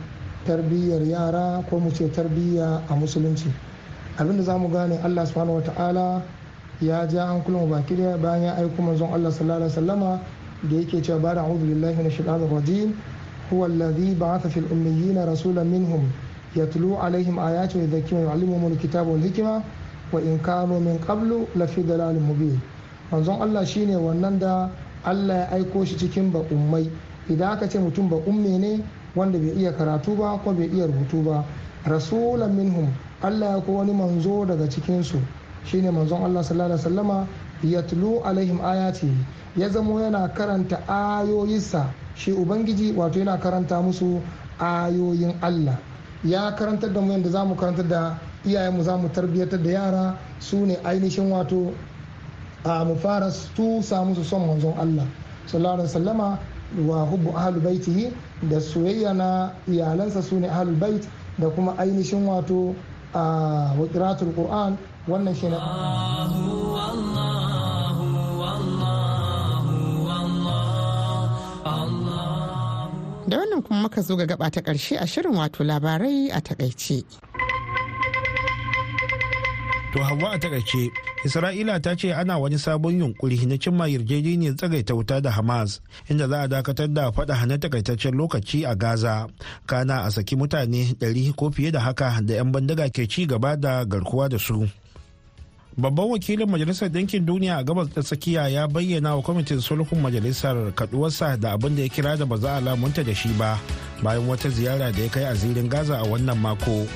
tarbiyyar 0.47 1.03
yara 1.03 1.63
ko 1.71 1.79
mu 1.79 1.91
ce 1.91 2.09
tarbiyya 2.11 2.83
a 2.89 2.95
musulunci. 2.95 3.49
Abinda 4.19 4.43
za 4.43 4.59
mu 4.59 4.69
gane 4.69 4.99
allah 5.05 5.27
subhanahu 5.27 5.63
wata'ala 5.63 6.23
ya 6.81 7.07
ja 7.09 7.25
an 7.31 7.43
kulma 7.43 7.67
baki 7.67 7.97
da 7.97 8.17
bayan 8.17 8.43
ya 8.45 8.53
aiko 8.57 8.83
manzon 8.83 9.13
allah 9.13 9.31
sallallahu 9.31 9.63
alaihi 9.65 9.73
wasallama 9.75 10.21
da 10.63 10.77
yake 10.77 11.03
cewa 11.03 11.19
ba 11.21 11.35
da 11.35 11.43
a'udhu 11.43 11.67
billahi 11.67 11.97
minash 11.97 12.17
shaitanir 12.17 12.49
rajim. 12.51 12.95
Huwa 13.51 13.67
alladhi 13.67 14.15
ba'atha 14.15 14.49
fil 14.49 14.65
ummiyina 14.73 15.27
rasulan 15.27 15.67
minhum 15.67 16.09
yatlu 16.57 16.97
alaihim 16.97 17.39
ayati 17.39 17.79
wa 17.79 17.85
yudhakkiruhum 17.85 18.25
wa 18.27 18.33
yu'allimuhum 18.33 18.73
alkitaba 18.73 19.11
wal 19.11 19.21
hikma 19.21 19.63
wa 20.13 20.21
in 20.21 20.39
kanu 20.41 20.81
min 20.81 20.99
qablu 20.99 21.47
lafi 21.57 21.83
dalalin 21.83 22.23
mubin. 22.23 22.61
Manzon 23.11 23.41
allah 23.43 23.67
shine 23.67 23.93
wannan 23.97 24.39
da 24.39 24.71
allah 25.05 25.35
ya 25.35 25.49
aiko 25.61 25.85
shi 25.85 25.97
cikin 25.97 26.33
ba 26.33 26.41
ummai 26.51 26.89
idan 27.29 27.53
aka 27.57 27.69
ce 27.69 27.79
mutum 27.79 28.09
ba 28.09 28.17
umme 28.27 28.59
ne 28.59 28.81
wanda 29.15 29.39
bai 29.39 29.53
iya 29.57 29.73
karatu 29.73 30.17
ba 30.17 30.39
ko 30.45 30.53
bai 30.53 30.69
iya 30.73 30.87
rubutu 30.87 31.23
ba. 31.25 31.45
Rasulan 31.85 32.55
minhum 32.55 32.89
Allah 33.23 33.57
ya 33.57 33.61
ko 33.61 33.73
wani 33.83 33.93
manzo 33.93 34.45
daga 34.47 34.67
cikinsu. 34.69 35.19
Shine 35.65 35.91
manzon 35.91 36.23
Allah 36.23 36.43
sallallahu 36.43 36.73
alaihi 36.75 36.83
wasallama 36.87 37.27
yatlu 37.63 38.21
alaihim 38.25 38.59
ayati. 38.61 39.11
Ya 39.57 39.69
zamo 39.69 40.01
yana 40.01 40.29
karanta 40.35 40.83
ayoyinsa. 40.89 41.87
Shi 42.15 42.33
ubangiji 42.33 42.93
wato 42.93 43.19
yana 43.19 43.39
karanta 43.39 43.83
musu 43.83 44.21
ayoyin 44.59 45.35
Allah. 45.43 45.79
Ya 46.25 46.51
karantar 46.57 46.93
da 46.93 47.01
mu 47.01 47.13
yadda 47.13 47.31
za 47.31 47.45
mu 47.45 47.55
karantar 47.55 47.89
da 47.89 48.19
iyayenmu 48.47 48.83
za 48.83 48.97
mu 48.97 49.09
tarbiyyatar 49.09 49.63
da 49.63 49.71
yara. 49.71 50.19
Su 50.41 50.67
ne 50.67 50.77
ainihin 50.85 51.31
wato 51.31 51.75
a 52.65 52.85
mu 52.85 52.95
fara 52.97 53.31
tusa 53.57 54.03
musu 54.05 54.25
son 54.25 54.47
manzon 54.47 54.75
Allah 54.79 55.07
sallallahu 55.47 55.75
alaihi 55.83 55.91
wasallama. 55.95 56.39
Wa 56.89 57.05
hubbu 57.07 57.31
ahlu 57.37 57.61
baitihi 57.61 58.13
da 58.51 58.61
soyayya 58.61 59.15
na 59.15 59.53
iyalansa 59.69 60.23
su 60.23 60.39
ne 60.41 60.49
ahlul 60.49 60.75
bait 60.77 61.09
da 61.39 61.49
kuma 61.51 61.75
ainihin 61.79 62.27
wato 62.27 62.75
a 63.15 63.75
wakiratul 63.79 64.33
qur'an 64.35 64.77
wannan 65.09 65.35
shi 65.35 65.49
da 65.51 65.59
wannan 73.39 73.63
kuma 73.63 73.81
muka 73.83 74.03
zo 74.03 74.17
ga 74.17 74.27
gaba 74.27 74.51
ta 74.51 74.61
ƙarshe 74.61 74.97
a 75.01 75.07
shirin 75.07 75.35
wato 75.37 75.65
labarai 75.65 76.31
a 76.33 76.41
taƙaice. 76.41 77.05
To 79.93 80.01
hawa 80.03 80.33
a 80.33 80.39
taƙaice, 80.39 80.89
Isra'ila 81.25 81.77
ta 81.83 81.95
ce 81.95 82.13
ana 82.17 82.39
wani 82.39 82.57
sabon 82.57 82.97
yunkuri 82.99 83.45
na 83.47 83.57
cimma 83.61 83.85
yarjejeniyar 83.93 84.57
tsagaita 84.57 84.95
wuta 84.97 85.21
da 85.21 85.31
Hamas, 85.31 85.81
inda 86.09 86.27
za 86.29 86.43
a 86.43 86.49
dakatar 86.49 86.89
da 86.89 87.11
faɗa 87.13 87.35
hana 87.35 87.59
takaitaccen 87.59 88.15
lokaci 88.17 88.65
a 88.65 88.75
Gaza. 88.75 89.29
Kana 89.67 90.05
a 90.07 90.11
saki 90.11 90.35
mutane 90.37 90.97
ɗari 90.97 91.37
ko 91.37 91.51
fiye 91.51 91.71
da 91.73 91.81
haka 91.81 92.21
da 92.25 92.35
'yan 92.35 92.53
bandaga 92.53 92.89
ke 92.89 93.07
ci 93.07 93.27
gaba 93.27 93.55
da 93.57 93.85
garkuwa 93.85 94.31
da 94.31 94.39
su. 94.39 94.67
Babban 95.77 96.09
wakilin 96.09 96.49
Majalisar 96.49 96.89
Ɗinkin 96.89 97.27
Duniya 97.27 97.59
a 97.61 97.65
gabas 97.65 97.89
ta 97.93 98.01
tsakiya 98.01 98.49
ya 98.49 98.67
bayyana 98.69 99.17
wa 99.17 99.23
kwamitin 99.23 99.61
sulhun 99.61 100.01
majalisar 100.01 100.73
kaduwarsa 100.73 101.37
da 101.41 101.53
abin 101.53 101.77
da 101.77 101.83
ya 101.83 101.89
kira 101.89 102.17
da 102.17 102.25
ba 102.25 102.37
za 102.39 102.57
a 102.57 102.61
lamunta 102.61 103.05
da 103.05 103.13
shi 103.15 103.29
ba 103.37 103.61
bayan 104.03 104.25
wata 104.29 104.49
ziyara 104.49 104.91
da 104.93 105.03
ya 105.03 105.09
kai 105.11 105.25
a 105.25 105.35
zirin 105.35 105.69
Gaza 105.69 106.01
a 106.01 106.05
wannan 106.09 106.39
mako. 106.41 106.89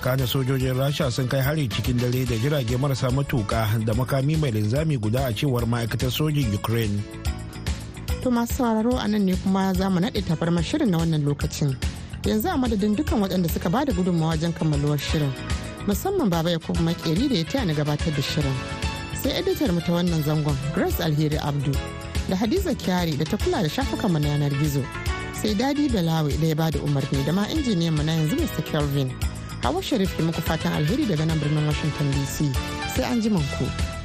Kana 0.00 0.26
sojojin 0.26 0.74
rasha 0.76 1.10
sun 1.10 1.28
kai 1.28 1.40
hari 1.40 1.68
cikin 1.68 1.96
dare 1.98 2.24
da 2.24 2.36
jirage 2.36 2.76
marasa 2.76 3.10
matuka 3.10 3.66
da 3.84 3.92
makami 3.94 4.36
mai 4.40 4.50
linzami 4.52 4.98
guda 5.00 5.26
a 5.28 5.32
cewar 5.32 5.64
ma'aikatar 5.66 6.10
sojin 6.10 6.52
ukraine. 6.54 7.02
To 8.26 8.30
masu 8.30 8.54
sauraro 8.58 8.94
a 8.98 9.06
nan 9.08 9.24
ne 9.24 9.34
kuma 9.36 9.72
za 9.74 9.88
mu 9.88 10.00
naɗe 10.00 10.20
tabarmar 10.26 10.62
shirin 10.64 10.90
na 10.90 10.98
wannan 10.98 11.22
lokacin. 11.24 11.76
Yanzu 12.24 12.48
a 12.50 12.56
madadin 12.58 12.96
dukkan 12.96 13.20
waɗanda 13.22 13.48
suka 13.48 13.70
ba 13.70 13.84
da 13.84 13.92
gudunmawa 13.92 14.34
wajen 14.34 14.52
kammaluwar 14.52 14.98
shirin 14.98 15.32
musamman 15.86 16.28
baba 16.30 16.50
ya 16.50 16.58
kuma 16.58 16.90
makeri 16.90 17.28
da 17.28 17.34
ya 17.38 17.44
taya 17.44 17.64
ni 17.66 17.74
gabatar 17.74 18.10
da 18.16 18.22
shirin. 18.22 18.54
Sai 19.22 19.30
editar 19.38 19.70
mu 19.72 19.80
ta 19.80 19.92
wannan 19.92 20.22
zangon 20.26 20.56
grace 20.74 20.98
alheri 21.00 21.38
abdu 21.38 21.70
da 22.28 22.34
hadiza 22.36 22.74
kyari 22.74 23.16
da 23.16 23.24
ta 23.24 23.36
kula 23.36 23.62
da 23.62 23.68
shafukan 23.68 24.10
mu 24.10 24.18
na 24.18 24.28
yanar 24.28 24.50
gizo. 24.58 24.82
Sai 25.38 25.54
daɗi 25.54 25.86
balawi 25.94 26.34
da 26.40 26.46
ya 26.46 26.54
ba 26.54 26.70
da 26.70 26.78
umarni 26.82 27.22
da 27.24 27.32
ma 27.32 27.46
injiniyan 27.46 27.94
mu 27.94 28.02
na 28.02 28.12
yanzu 28.18 28.34
mr 28.36 28.62
kelvin. 28.66 29.14
Hawa 29.62 29.82
sharif 29.82 30.12
ke 30.16 30.22
muku 30.22 30.40
fatan 30.44 30.72
alheri 30.72 31.06
daga 31.08 31.24
nan 31.26 31.38
birnin 31.40 31.66
washington 31.66 32.10
dc 32.12 32.36
sai 32.96 33.04
an 33.12 33.20
ji 33.20 33.30
ku. 33.30 33.95